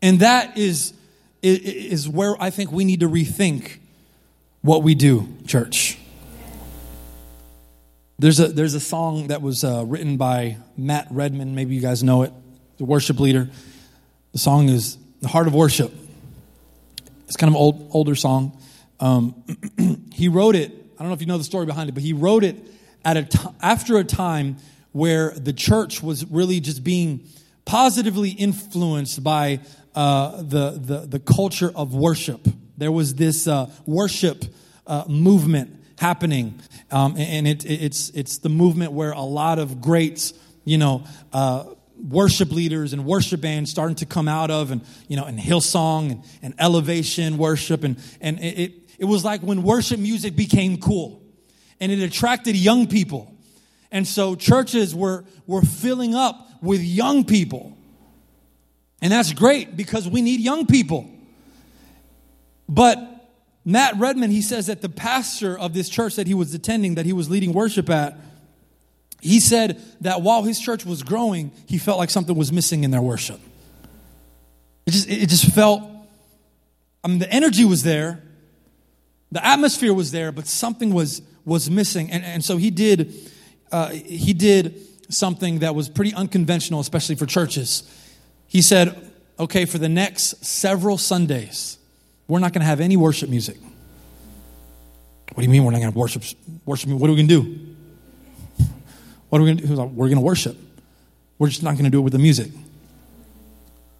And 0.00 0.20
that 0.20 0.56
is, 0.56 0.92
is 1.42 2.08
where 2.08 2.40
I 2.40 2.50
think 2.50 2.70
we 2.70 2.84
need 2.84 3.00
to 3.00 3.08
rethink 3.08 3.78
what 4.60 4.82
we 4.82 4.94
do, 4.94 5.28
church. 5.46 5.98
There's 8.20 8.40
a, 8.40 8.48
there's 8.48 8.74
a 8.74 8.80
song 8.80 9.28
that 9.28 9.42
was 9.42 9.62
uh, 9.62 9.84
written 9.86 10.16
by 10.16 10.58
Matt 10.76 11.06
Redman. 11.10 11.54
Maybe 11.54 11.74
you 11.74 11.80
guys 11.80 12.02
know 12.02 12.22
it, 12.22 12.32
the 12.76 12.84
worship 12.84 13.20
leader. 13.20 13.48
The 14.32 14.38
song 14.38 14.68
is 14.68 14.98
The 15.22 15.28
Heart 15.28 15.46
of 15.46 15.54
Worship. 15.54 15.90
It's 17.26 17.36
kind 17.36 17.48
of 17.48 17.54
an 17.54 17.60
old, 17.60 17.90
older 17.92 18.14
song. 18.14 18.60
Um, 19.00 19.42
he 20.12 20.28
wrote 20.28 20.54
it, 20.54 20.70
I 20.70 21.02
don't 21.02 21.08
know 21.08 21.14
if 21.14 21.22
you 21.22 21.26
know 21.26 21.38
the 21.38 21.44
story 21.44 21.64
behind 21.64 21.88
it, 21.88 21.92
but 21.92 22.02
he 22.02 22.12
wrote 22.12 22.44
it 22.44 22.56
at 23.06 23.16
a 23.16 23.22
t- 23.22 23.38
after 23.62 23.96
a 23.96 24.04
time 24.04 24.58
where 24.92 25.30
the 25.30 25.54
church 25.54 26.02
was 26.02 26.26
really 26.26 26.60
just 26.60 26.84
being 26.84 27.26
positively 27.64 28.30
influenced 28.30 29.24
by 29.24 29.60
uh, 29.94 30.42
the, 30.42 30.72
the, 30.72 31.06
the 31.06 31.20
culture 31.20 31.72
of 31.74 31.94
worship. 31.94 32.46
There 32.76 32.92
was 32.92 33.14
this 33.14 33.48
uh, 33.48 33.70
worship 33.86 34.44
uh, 34.86 35.04
movement 35.08 35.74
happening. 35.96 36.60
Um, 36.90 37.16
and 37.16 37.48
it, 37.48 37.64
it's, 37.64 38.10
it's 38.10 38.38
the 38.38 38.50
movement 38.50 38.92
where 38.92 39.12
a 39.12 39.22
lot 39.22 39.58
of 39.58 39.80
greats, 39.80 40.34
you 40.64 40.76
know, 40.76 41.04
uh, 41.32 41.64
worship 42.00 42.52
leaders 42.52 42.92
and 42.92 43.04
worship 43.04 43.40
bands 43.40 43.70
starting 43.70 43.96
to 43.96 44.06
come 44.06 44.28
out 44.28 44.50
of 44.50 44.70
and, 44.70 44.82
you 45.08 45.16
know, 45.16 45.24
and 45.24 45.38
Hillsong 45.38 46.10
and, 46.10 46.24
and 46.42 46.54
Elevation 46.58 47.38
worship. 47.38 47.84
And, 47.84 47.98
and 48.20 48.38
it, 48.40 48.72
it 48.98 49.04
was 49.04 49.24
like 49.24 49.40
when 49.42 49.62
worship 49.62 49.98
music 49.98 50.36
became 50.36 50.78
cool 50.78 51.22
and 51.80 51.92
it 51.92 52.00
attracted 52.00 52.56
young 52.56 52.86
people. 52.86 53.34
And 53.90 54.06
so 54.06 54.34
churches 54.34 54.94
were, 54.94 55.24
were 55.46 55.62
filling 55.62 56.14
up 56.14 56.48
with 56.62 56.82
young 56.82 57.24
people. 57.24 57.76
And 59.00 59.12
that's 59.12 59.32
great 59.32 59.76
because 59.76 60.08
we 60.08 60.22
need 60.22 60.40
young 60.40 60.66
people. 60.66 61.08
But 62.68 62.98
Matt 63.64 63.96
Redman, 63.96 64.30
he 64.30 64.42
says 64.42 64.66
that 64.66 64.82
the 64.82 64.88
pastor 64.88 65.58
of 65.58 65.72
this 65.72 65.88
church 65.88 66.16
that 66.16 66.26
he 66.26 66.34
was 66.34 66.52
attending, 66.54 66.96
that 66.96 67.06
he 67.06 67.12
was 67.12 67.30
leading 67.30 67.52
worship 67.52 67.88
at, 67.90 68.18
he 69.20 69.40
said 69.40 69.82
that 70.00 70.22
while 70.22 70.42
his 70.42 70.60
church 70.60 70.86
was 70.86 71.02
growing, 71.02 71.50
he 71.66 71.78
felt 71.78 71.98
like 71.98 72.10
something 72.10 72.36
was 72.36 72.52
missing 72.52 72.84
in 72.84 72.90
their 72.90 73.02
worship. 73.02 73.40
It 74.86 74.92
just, 74.92 75.08
it 75.10 75.28
just 75.28 75.52
felt, 75.52 75.82
I 77.02 77.08
mean, 77.08 77.18
the 77.18 77.30
energy 77.30 77.64
was 77.64 77.82
there, 77.82 78.22
the 79.30 79.44
atmosphere 79.44 79.92
was 79.92 80.12
there, 80.12 80.32
but 80.32 80.46
something 80.46 80.94
was, 80.94 81.20
was 81.44 81.68
missing. 81.68 82.10
And, 82.10 82.24
and 82.24 82.44
so 82.44 82.56
he 82.56 82.70
did, 82.70 83.14
uh, 83.70 83.88
he 83.88 84.32
did 84.32 84.80
something 85.10 85.58
that 85.60 85.74
was 85.74 85.88
pretty 85.88 86.14
unconventional, 86.14 86.80
especially 86.80 87.16
for 87.16 87.26
churches. 87.26 87.82
He 88.46 88.62
said, 88.62 89.10
okay, 89.38 89.64
for 89.64 89.78
the 89.78 89.88
next 89.88 90.44
several 90.44 90.96
Sundays, 90.96 91.78
we're 92.26 92.38
not 92.38 92.52
going 92.52 92.60
to 92.60 92.66
have 92.66 92.80
any 92.80 92.96
worship 92.96 93.28
music. 93.28 93.58
What 95.34 95.42
do 95.42 95.42
you 95.42 95.50
mean 95.50 95.64
we're 95.64 95.72
not 95.72 95.80
going 95.80 95.92
to 95.92 95.98
worship? 95.98 96.22
Worship? 96.64 96.90
What 96.90 97.08
are 97.08 97.12
we 97.12 97.24
going 97.24 97.28
to 97.28 97.42
do? 97.42 97.67
What 99.28 99.40
are 99.40 99.44
we 99.44 99.50
going 99.50 99.58
to 99.58 99.66
do? 99.66 99.82
We're 99.82 100.06
going 100.06 100.18
to 100.18 100.24
worship. 100.24 100.56
We're 101.38 101.48
just 101.48 101.62
not 101.62 101.74
going 101.74 101.84
to 101.84 101.90
do 101.90 101.98
it 101.98 102.02
with 102.02 102.12
the 102.12 102.18
music. 102.18 102.50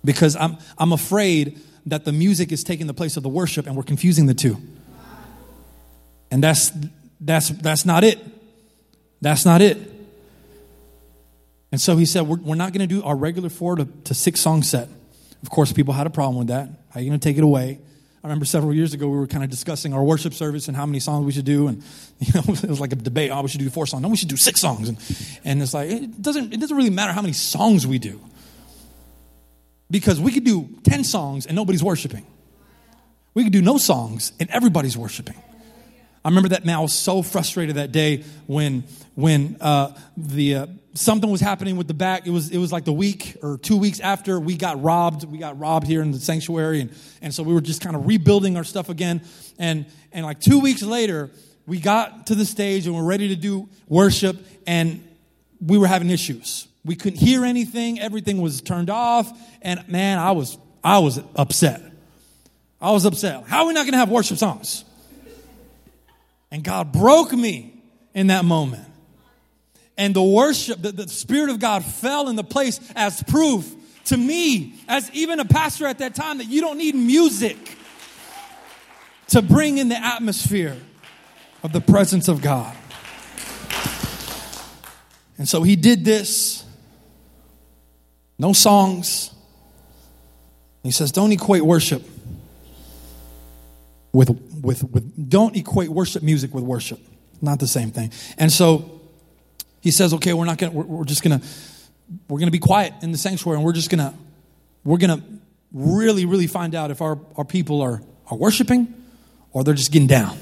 Because 0.05 0.37
I'm, 0.37 0.57
I'm 0.77 0.93
afraid 0.93 1.59
that 1.87 2.05
the 2.05 2.13
music 2.13 2.53
is 2.53 2.65
taking 2.65 2.87
the 2.87 2.95
place 2.95 3.17
of 3.17 3.23
the 3.23 3.29
worship 3.29 3.67
and 3.67 3.77
we're 3.77 3.83
confusing 3.83 4.27
the 4.27 4.35
two. 4.35 4.57
And 6.31 6.43
that's, 6.43 6.73
that's, 7.21 7.49
that's 7.49 7.85
not 7.85 8.05
it. 8.05 8.19
That's 9.21 9.45
not 9.45 9.61
it. 9.61 9.79
And 11.71 11.81
so 11.81 11.97
he 11.97 12.07
said, 12.07 12.23
We're, 12.23 12.39
we're 12.39 12.55
not 12.55 12.73
going 12.73 12.87
to 12.87 12.95
do 12.95 13.03
our 13.03 13.17
regular 13.17 13.49
four 13.49 13.77
to, 13.77 13.87
to 14.05 14.15
six 14.15 14.41
song 14.41 14.63
set. 14.63 14.89
Of 15.43 15.51
course, 15.51 15.73
people 15.73 15.95
had 15.95 16.07
a 16.07 16.11
problem 16.11 16.39
with 16.39 16.49
that. 16.49 16.69
How 16.91 17.01
are 17.01 17.03
you 17.03 17.09
going 17.11 17.21
to 17.21 17.25
take 17.25 17.37
it 17.37 17.45
away? 17.45 17.79
I 18.23 18.27
remember 18.27 18.45
several 18.45 18.75
years 18.75 18.95
ago 18.95 19.09
we 19.09 19.17
were 19.17 19.29
kind 19.29 19.45
of 19.45 19.51
discussing 19.51 19.95
our 19.95 20.03
worship 20.03 20.35
service 20.35 20.67
and 20.67 20.77
how 20.77 20.87
many 20.87 20.99
songs 20.99 21.25
we 21.25 21.33
should 21.33 21.45
do, 21.45 21.69
and 21.69 21.83
you 22.19 22.33
know 22.35 22.43
it 22.49 22.69
was 22.69 22.81
like 22.81 22.93
a 22.93 22.97
debate. 22.97 23.31
Oh, 23.31 23.43
we 23.43 23.49
should 23.49 23.61
do 23.61 23.71
four 23.71 23.87
songs. 23.87 24.03
No, 24.03 24.09
we 24.09 24.17
should 24.17 24.29
do 24.29 24.37
six 24.37 24.61
songs, 24.61 24.89
and 24.89 24.99
and 25.45 25.63
it's 25.63 25.73
like 25.73 25.91
it 25.91 26.21
doesn't 26.21 26.53
it 26.53 26.61
doesn't 26.61 26.77
really 26.77 26.91
matter 26.91 27.13
how 27.13 27.23
many 27.23 27.33
songs 27.33 27.87
we 27.87 27.99
do 27.99 28.21
because 29.91 30.21
we 30.21 30.33
could 30.33 30.45
do 30.45 30.69
ten 30.83 31.05
songs 31.05 31.47
and 31.47 31.55
nobody's 31.55 31.83
worshiping. 31.83 32.27
We 33.35 33.45
could 33.45 33.53
do 33.53 33.63
no 33.63 33.79
songs 33.79 34.33
and 34.41 34.51
everybody's 34.51 34.99
worshiping. 34.99 35.41
I 36.29 36.31
remember 36.31 36.51
that 36.51 36.67
man. 36.67 36.77
I 36.77 36.81
was 36.81 36.93
so 36.93 37.23
frustrated 37.23 37.77
that 37.77 37.91
day 37.91 38.23
when 38.47 38.85
when 39.15 39.57
uh, 39.63 39.99
the 40.15 40.55
uh, 40.57 40.67
something 40.93 41.31
was 41.31 41.41
happening 41.41 41.77
with 41.79 41.89
the 41.89 41.95
back. 41.95 42.27
It 42.27 42.31
was 42.31 42.51
it 42.51 42.59
was 42.59 42.71
like 42.71 42.85
the 42.85 42.93
week 42.93 43.39
or 43.43 43.57
two 43.57 43.79
weeks 43.79 43.99
after 43.99 44.39
we 44.39 44.55
got 44.55 44.83
robbed. 44.83 45.25
We 45.25 45.39
got 45.39 45.59
robbed 45.59 45.87
here 45.87 46.03
in 46.03 46.11
the 46.11 46.21
sanctuary, 46.21 46.83
and 46.83 46.91
and 47.23 47.33
so 47.33 47.43
we 47.43 47.55
were 47.55 47.63
just 47.63 47.81
kind 47.81 47.97
of 47.97 48.07
rebuilding 48.07 48.59
our 48.59 48.65
stuff 48.65 48.91
again. 48.91 49.23
And 49.59 49.87
and 50.13 50.27
like 50.27 50.39
two 50.39 50.61
weeks 50.61 50.83
later, 50.83 51.31
we 51.67 51.81
got 51.81 52.27
to 52.27 52.35
the 52.35 52.45
stage 52.45 52.87
and 52.87 52.95
we're 52.95 53.05
ready 53.05 53.29
to 53.29 53.37
do 53.37 53.67
worship, 53.89 54.37
and 54.67 55.03
we 55.67 55.79
were 55.79 55.87
having 55.87 56.11
issues. 56.11 56.69
We 56.85 56.95
couldn't 56.95 57.21
hear 57.21 57.47
anything. 57.47 58.01
Everything 58.01 58.43
was 58.43 58.61
turned 58.61 58.91
off, 58.91 59.33
and 59.63 59.89
man, 59.89 60.19
I 60.19 60.33
was 60.33 60.59
I 60.85 60.99
was 60.99 61.23
upset. 61.35 61.81
I 62.83 62.91
was 62.91 63.07
upset. 63.07 63.45
How 63.47 63.63
are 63.63 63.69
we 63.69 63.73
not 63.73 63.85
going 63.85 63.93
to 63.93 63.99
have 63.99 64.11
worship 64.11 64.37
songs? 64.37 64.85
And 66.51 66.65
God 66.65 66.93
broke 66.93 67.33
me 67.33 67.83
in 68.15 68.29
that 68.29 68.45
moment. 68.45 68.85
And 69.97 70.15
the 70.15 70.23
worship, 70.23 70.81
the, 70.81 70.93
the 70.93 71.09
Spirit 71.09 71.51
of 71.51 71.59
God 71.59 71.85
fell 71.85 72.29
in 72.29 72.37
the 72.37 72.45
place 72.45 72.81
as 72.95 73.23
proof 73.25 73.75
to 74.07 74.17
me, 74.17 74.75
as 74.89 75.11
even 75.13 75.41
a 75.41 75.45
pastor 75.45 75.87
at 75.87 75.99
that 75.99 76.15
time, 76.15 76.39
that 76.39 76.47
you 76.47 76.61
don't 76.61 76.79
need 76.79 76.95
music 76.95 77.77
to 79.29 79.43
bring 79.43 79.79
in 79.79 79.89
the 79.89 80.03
atmosphere 80.03 80.77
of 81.63 81.73
the 81.73 81.81
presence 81.81 82.29
of 82.29 82.41
God. 82.41 82.75
And 85.37 85.49
so 85.49 85.63
he 85.63 85.77
did 85.77 86.05
this. 86.05 86.65
No 88.39 88.53
songs. 88.53 89.33
He 90.83 90.91
says, 90.91 91.13
don't 91.13 91.33
equate 91.33 91.63
worship 91.63 92.03
with, 94.13 94.31
with, 94.63 94.85
with, 94.85 95.29
don't 95.29 95.57
equate 95.57 95.91
worship 95.91 96.23
music 96.23 96.55
with 96.55 96.65
worship. 96.65 97.01
Not 97.41 97.61
the 97.61 97.67
same 97.67 97.91
thing. 97.91 98.13
And 98.37 98.51
so 98.51 99.01
he 99.81 99.91
says, 99.91 100.15
okay, 100.15 100.33
we're 100.33 100.45
not 100.45 100.59
going 100.59 100.73
to, 100.73 100.79
we're, 100.79 100.85
we're 100.85 101.05
just 101.05 101.23
going 101.23 101.39
to, 101.39 101.47
we're 102.29 102.39
going 102.39 102.49
to 102.49 102.53
be 102.53 102.59
quiet 102.59 102.95
in 103.03 103.13
the 103.13 103.19
sanctuary 103.19 103.57
and 103.59 103.65
we're 103.65 103.73
just 103.73 103.91
going 103.91 103.99
to, 103.99 104.15
we're 104.85 104.99
going 104.99 105.19
to 105.19 105.25
really, 105.73 106.25
really 106.25 106.47
find 106.47 106.75
out 106.75 106.91
if 106.91 107.03
our, 107.03 107.19
our 107.37 107.45
people 107.45 107.83
are, 107.83 108.03
are 108.31 108.37
worshiping 108.37 108.93
or 109.53 109.65
they're 109.65 109.75
just 109.75 109.93
getting 109.93 110.09
down. 110.09 110.39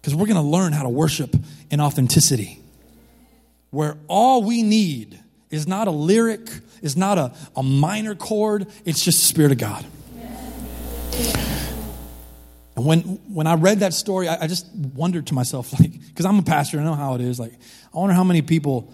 Because 0.00 0.14
we're 0.16 0.26
going 0.26 0.42
to 0.42 0.42
learn 0.42 0.72
how 0.72 0.82
to 0.82 0.88
worship 0.88 1.36
in 1.70 1.80
authenticity, 1.80 2.58
where 3.70 3.96
all 4.08 4.42
we 4.42 4.64
need 4.64 5.20
is 5.50 5.68
not 5.68 5.86
a 5.86 5.92
lyric, 5.92 6.50
is 6.82 6.96
not 6.96 7.18
a, 7.18 7.32
a 7.54 7.62
minor 7.62 8.16
chord, 8.16 8.66
it's 8.84 9.04
just 9.04 9.20
the 9.20 9.26
Spirit 9.26 9.52
of 9.52 9.58
God. 9.58 9.84
And 12.76 12.86
when, 12.86 13.00
when 13.32 13.46
I 13.46 13.54
read 13.54 13.80
that 13.80 13.94
story, 13.94 14.28
I, 14.28 14.44
I 14.44 14.46
just 14.46 14.66
wondered 14.74 15.26
to 15.28 15.34
myself, 15.34 15.72
like, 15.80 15.92
because 15.92 16.26
I'm 16.26 16.38
a 16.38 16.42
pastor, 16.42 16.80
I 16.80 16.84
know 16.84 16.94
how 16.94 17.14
it 17.14 17.20
is. 17.20 17.38
Like, 17.38 17.52
I 17.94 17.98
wonder 17.98 18.14
how 18.14 18.24
many 18.24 18.42
people 18.42 18.92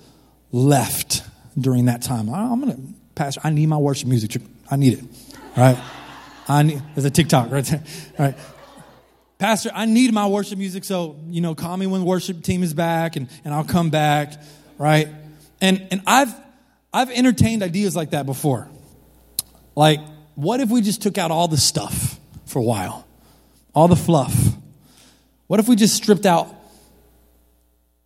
left 0.53 1.23
during 1.59 1.87
that 1.87 2.03
time. 2.03 2.29
I, 2.31 2.53
am 2.53 2.61
going 2.61 2.77
to, 2.77 2.95
pastor, 3.15 3.41
I 3.45 3.51
need 3.51 3.67
my 3.67 3.77
worship 3.77 4.09
music. 4.09 4.41
I 4.71 4.77
need 4.77 4.99
it. 4.99 5.05
Right? 5.57 5.79
I 6.49 6.63
need, 6.63 6.83
there's 6.95 7.05
a 7.05 7.11
TikTok 7.11 7.51
right 7.51 7.65
there. 7.65 7.83
Right? 8.19 8.37
Pastor, 9.39 9.71
I 9.73 9.85
need 9.85 10.13
my 10.13 10.27
worship 10.27 10.59
music, 10.59 10.83
so, 10.85 11.17
you 11.29 11.41
know, 11.41 11.55
call 11.55 11.77
me 11.77 11.87
when 11.87 12.05
worship 12.05 12.43
team 12.43 12.63
is 12.63 12.75
back 12.75 13.17
and, 13.17 13.29
and 13.45 13.55
I'll 13.55 13.65
come 13.65 13.91
back. 13.91 14.35
Right? 14.79 15.09
And, 15.61 15.87
and 15.91 16.03
I've, 16.07 16.35
I've 16.93 17.11
entertained 17.11 17.63
ideas 17.63 17.95
like 17.95 18.11
that 18.11 18.27
before. 18.27 18.69
Like, 19.77 20.01
what 20.39 20.61
if 20.61 20.71
we 20.71 20.83
just 20.83 21.03
took 21.03 21.19
out 21.19 21.33
all 21.33 21.49
the 21.49 21.57
stuff 21.57 22.21
for 22.47 22.61
a 22.61 22.63
while? 22.63 23.05
All 23.75 23.89
the 23.89 23.97
fluff. 23.97 24.33
What 25.49 25.59
if 25.59 25.67
we 25.67 25.75
just 25.75 25.97
stripped 25.97 26.27
out 26.27 26.55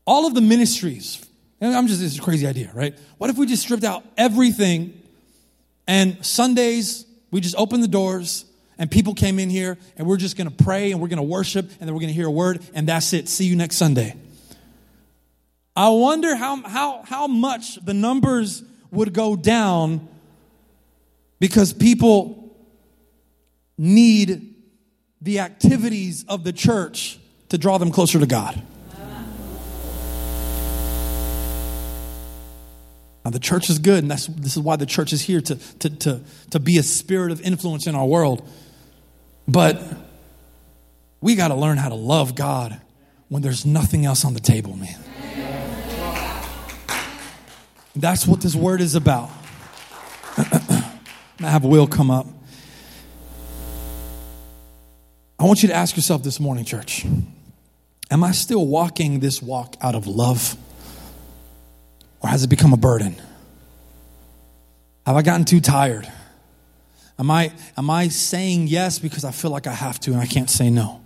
all 0.07 0.27
of 0.27 0.33
the 0.33 0.41
ministries? 0.41 1.23
I'm 1.61 1.87
just, 1.89 2.03
it's 2.03 2.17
a 2.17 2.23
crazy 2.23 2.47
idea, 2.47 2.71
right? 2.73 2.99
What 3.19 3.29
if 3.29 3.37
we 3.37 3.45
just 3.45 3.61
stripped 3.61 3.85
out 3.85 4.03
everything 4.17 4.99
and 5.87 6.25
Sundays, 6.25 7.05
we 7.31 7.43
just 7.43 7.55
opened 7.57 7.83
the 7.83 7.89
doors 7.89 8.47
and 8.79 8.91
people 8.91 9.13
came 9.13 9.39
in 9.39 9.51
here 9.51 9.77
and 9.99 10.07
we're 10.07 10.17
just 10.17 10.39
to 10.49 10.65
pray 10.65 10.91
and 10.91 11.03
we're 11.03 11.09
to 11.19 11.23
worship 11.23 11.69
and 11.81 11.81
then 11.81 11.93
we're 11.93 12.01
to 12.09 12.15
hear 12.15 12.29
a 12.29 12.31
word 12.31 12.63
and 12.73 12.89
that's 12.89 13.13
it. 13.13 13.29
See 13.29 13.45
you 13.45 13.57
next 13.57 13.77
Sunday. 13.77 14.15
I 15.77 15.91
wonder 15.91 16.35
how, 16.35 16.63
how, 16.63 17.03
how 17.03 17.27
much 17.27 17.75
the 17.85 17.93
numbers 17.93 18.65
would 18.91 19.13
go 19.13 19.37
down 19.37 20.09
because 21.43 21.73
people 21.73 22.57
need 23.77 24.55
the 25.21 25.41
activities 25.41 26.25
of 26.29 26.45
the 26.45 26.53
church 26.53 27.19
to 27.49 27.59
draw 27.59 27.79
them 27.79 27.91
closer 27.91 28.21
to 28.21 28.27
God. 28.27 28.63
Now, 33.25 33.33
the 33.33 33.41
church 33.41 33.69
is 33.69 33.81
good, 33.81 34.05
and 34.05 34.09
that's, 34.09 34.29
this 34.29 34.57
is 34.57 34.63
why 34.63 34.77
the 34.77 34.87
church 34.87 35.13
is 35.13 35.21
here 35.21 35.41
to, 35.41 35.57
to, 35.81 35.91
to, 35.91 36.21
to 36.51 36.61
be 36.61 36.79
a 36.79 36.83
spirit 36.85 37.33
of 37.33 37.41
influence 37.41 37.89
in 37.89 37.97
our 37.97 38.07
world. 38.07 38.49
But 39.49 39.83
we 41.21 41.35
got 41.35 41.49
to 41.49 41.57
learn 41.57 41.77
how 41.77 41.89
to 41.89 41.97
love 41.97 42.37
God 42.37 42.81
when 43.29 43.43
there's 43.43 43.67
nothing 43.67 44.07
else 44.07 44.25
on 44.25 44.35
the 44.35 44.41
table, 44.41 44.77
man. 44.77 45.01
That's 47.97 48.29
what 48.29 48.43
this 48.43 48.55
word 48.55 48.81
is 48.81 48.95
about. 48.95 49.29
I 51.45 51.51
have 51.51 51.65
Will 51.65 51.87
come 51.87 52.11
up. 52.11 52.27
I 55.39 55.45
want 55.45 55.63
you 55.63 55.69
to 55.69 55.75
ask 55.75 55.97
yourself 55.97 56.23
this 56.23 56.39
morning, 56.39 56.65
church 56.65 57.05
Am 58.11 58.23
I 58.23 58.33
still 58.33 58.67
walking 58.67 59.21
this 59.21 59.43
walk 59.43 59.77
out 59.81 59.95
of 59.95 60.07
love? 60.07 60.57
Or 62.21 62.29
has 62.29 62.45
it 62.45 62.49
become 62.49 62.73
a 62.73 62.77
burden? 62.77 63.17
Have 65.07 65.17
I 65.17 65.23
gotten 65.23 65.45
too 65.45 65.61
tired? 65.61 66.07
Am 67.19 67.31
I, 67.31 67.53
am 67.77 67.91
I 67.91 68.09
saying 68.09 68.69
yes 68.69 68.99
because 68.99 69.25
I 69.25 69.33
feel 69.33 69.51
like 69.51 69.67
I 69.67 69.75
have 69.75 69.99
to 70.01 70.13
and 70.13 70.21
I 70.21 70.27
can't 70.27 70.49
say 70.49 70.71
no? 70.71 71.01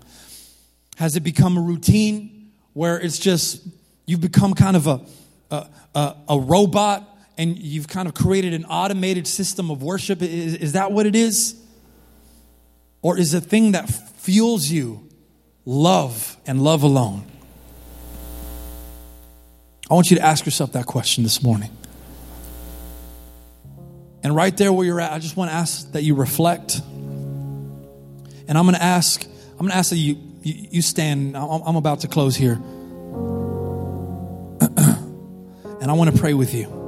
Has 0.96 1.16
it 1.16 1.20
become 1.20 1.56
a 1.56 1.60
routine 1.60 2.52
where 2.74 3.00
it's 3.00 3.18
just, 3.18 3.66
you've 4.04 4.20
become 4.20 4.52
kind 4.54 4.76
of 4.76 4.86
a, 4.86 5.00
a, 5.50 5.66
a, 5.94 6.16
a 6.30 6.38
robot 6.38 7.15
and 7.38 7.58
you've 7.58 7.88
kind 7.88 8.08
of 8.08 8.14
created 8.14 8.54
an 8.54 8.64
automated 8.64 9.26
system 9.26 9.70
of 9.70 9.82
worship? 9.82 10.22
Is, 10.22 10.54
is 10.54 10.72
that 10.72 10.92
what 10.92 11.06
it 11.06 11.14
is? 11.14 11.54
Or 13.02 13.18
is 13.18 13.34
a 13.34 13.40
thing 13.40 13.72
that 13.72 13.88
fuels 13.88 14.68
you 14.68 15.08
love 15.64 16.36
and 16.46 16.62
love 16.62 16.82
alone? 16.82 17.24
I 19.88 19.94
want 19.94 20.10
you 20.10 20.16
to 20.16 20.22
ask 20.22 20.44
yourself 20.44 20.72
that 20.72 20.86
question 20.86 21.22
this 21.22 21.42
morning. 21.42 21.70
And 24.24 24.34
right 24.34 24.56
there 24.56 24.72
where 24.72 24.84
you're 24.84 25.00
at, 25.00 25.12
I 25.12 25.20
just 25.20 25.36
want 25.36 25.52
to 25.52 25.54
ask 25.54 25.92
that 25.92 26.02
you 26.02 26.16
reflect. 26.16 26.80
And 28.48 28.58
I'm 28.58 28.64
going 28.64 28.74
to 28.74 28.82
ask, 28.82 29.24
I'm 29.24 29.58
going 29.58 29.70
to 29.70 29.76
ask 29.76 29.90
that 29.90 29.96
you, 29.96 30.16
you, 30.42 30.68
you 30.72 30.82
stand. 30.82 31.36
I'm, 31.36 31.62
I'm 31.62 31.76
about 31.76 32.00
to 32.00 32.08
close 32.08 32.34
here. 32.34 32.54
and 34.60 35.88
I 35.88 35.92
want 35.92 36.12
to 36.12 36.18
pray 36.20 36.34
with 36.34 36.54
you. 36.54 36.85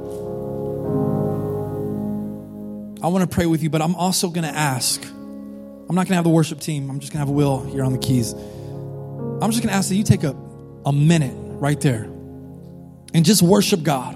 I 3.01 3.07
want 3.07 3.29
to 3.29 3.33
pray 3.33 3.45
with 3.45 3.63
you, 3.63 3.69
but 3.69 3.81
I'm 3.81 3.95
also 3.95 4.29
going 4.29 4.43
to 4.43 4.53
ask. 4.53 5.01
I'm 5.01 5.95
not 5.95 6.05
going 6.05 6.07
to 6.07 6.15
have 6.15 6.25
the 6.25 6.29
worship 6.29 6.59
team. 6.59 6.89
I'm 6.89 6.99
just 6.99 7.13
going 7.13 7.19
to 7.19 7.25
have 7.25 7.29
a 7.29 7.31
Will 7.31 7.63
here 7.63 7.83
on 7.83 7.93
the 7.93 7.97
keys. 7.97 8.33
I'm 8.33 9.51
just 9.51 9.63
going 9.63 9.69
to 9.69 9.73
ask 9.73 9.87
that 9.89 9.95
you 9.95 10.03
take 10.03 10.23
a, 10.23 10.35
a 10.85 10.91
minute 10.91 11.33
right 11.35 11.79
there 11.79 12.03
and 13.13 13.23
just 13.23 13.41
worship 13.41 13.83
God. 13.83 14.15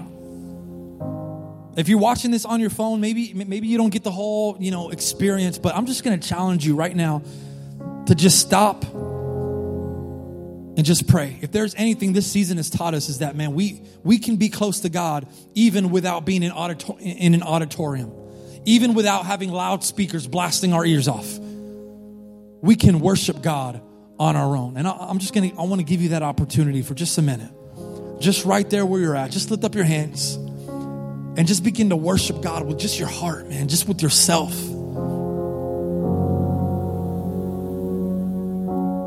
If 1.78 1.88
you're 1.88 1.98
watching 1.98 2.30
this 2.30 2.44
on 2.44 2.60
your 2.60 2.70
phone, 2.70 3.00
maybe 3.00 3.32
maybe 3.34 3.66
you 3.66 3.78
don't 3.78 3.90
get 3.90 4.04
the 4.04 4.12
whole, 4.12 4.56
you 4.60 4.70
know, 4.70 4.90
experience, 4.90 5.58
but 5.58 5.74
I'm 5.74 5.86
just 5.86 6.04
going 6.04 6.20
to 6.20 6.28
challenge 6.28 6.64
you 6.64 6.76
right 6.76 6.94
now 6.94 7.22
to 8.06 8.14
just 8.14 8.38
stop 8.38 8.84
and 10.76 10.84
just 10.84 11.08
pray. 11.08 11.38
If 11.40 11.50
there's 11.50 11.74
anything 11.74 12.12
this 12.12 12.30
season 12.30 12.58
has 12.58 12.70
taught 12.70 12.94
us 12.94 13.08
is 13.08 13.18
that 13.18 13.34
man, 13.34 13.54
we 13.54 13.82
we 14.04 14.18
can 14.18 14.36
be 14.36 14.50
close 14.50 14.80
to 14.80 14.88
God 14.88 15.26
even 15.54 15.90
without 15.90 16.24
being 16.24 16.44
in, 16.44 16.52
auditor- 16.52 17.00
in 17.00 17.34
an 17.34 17.42
auditorium. 17.42 18.12
Even 18.66 18.94
without 18.94 19.26
having 19.26 19.50
loudspeakers 19.50 20.26
blasting 20.26 20.72
our 20.72 20.84
ears 20.84 21.08
off. 21.08 21.38
We 22.62 22.76
can 22.76 23.00
worship 23.00 23.42
God 23.42 23.82
on 24.18 24.36
our 24.36 24.56
own. 24.56 24.76
And 24.76 24.88
I'm 24.88 25.18
just 25.18 25.34
going 25.34 25.50
to 25.50 25.56
I 25.58 25.64
want 25.64 25.80
to 25.80 25.84
give 25.84 26.00
you 26.00 26.10
that 26.10 26.22
opportunity 26.22 26.82
for 26.82 26.94
just 26.94 27.18
a 27.18 27.22
minute 27.22 27.50
just 28.24 28.44
right 28.44 28.68
there 28.70 28.86
where 28.86 29.00
you're 29.00 29.16
at, 29.16 29.30
just 29.30 29.50
lift 29.50 29.64
up 29.64 29.74
your 29.74 29.84
hands 29.84 30.34
and 30.36 31.46
just 31.46 31.62
begin 31.62 31.90
to 31.90 31.96
worship 31.96 32.40
God 32.40 32.66
with 32.66 32.78
just 32.78 32.98
your 32.98 33.08
heart, 33.08 33.48
man, 33.48 33.68
just 33.68 33.86
with 33.86 34.00
yourself. 34.02 34.52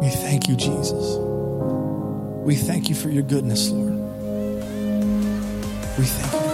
We 0.02 0.10
thank 0.10 0.48
you, 0.48 0.56
Jesus. 0.56 1.18
We 2.46 2.56
thank 2.56 2.90
you 2.90 2.96
for 2.96 3.10
your 3.10 3.24
goodness, 3.24 3.70
Lord. 3.70 3.94
We 5.98 6.06
thank 6.06 6.42
you. 6.42 6.47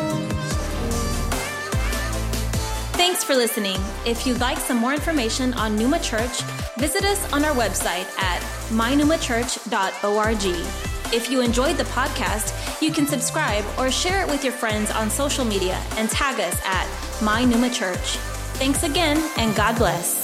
For 3.23 3.35
listening. 3.35 3.77
If 4.05 4.27
you'd 4.27 4.41
like 4.41 4.57
some 4.57 4.77
more 4.77 4.93
information 4.93 5.53
on 5.53 5.77
Numa 5.77 5.97
Church, 5.99 6.41
visit 6.77 7.05
us 7.05 7.31
on 7.31 7.45
our 7.45 7.55
website 7.55 8.05
at 8.19 8.41
mynumachurch.org. 8.69 10.43
If 11.13 11.31
you 11.31 11.39
enjoyed 11.39 11.77
the 11.77 11.85
podcast, 11.85 12.81
you 12.81 12.91
can 12.91 13.07
subscribe 13.07 13.63
or 13.77 13.89
share 13.89 14.23
it 14.23 14.27
with 14.27 14.43
your 14.43 14.51
friends 14.51 14.91
on 14.91 15.09
social 15.09 15.45
media 15.45 15.81
and 15.91 16.09
tag 16.09 16.37
us 16.41 16.59
at 16.65 16.85
My 17.21 17.45
Numa 17.45 17.69
Church. 17.69 18.17
Thanks 18.57 18.83
again, 18.83 19.17
and 19.37 19.55
God 19.55 19.77
bless. 19.77 20.22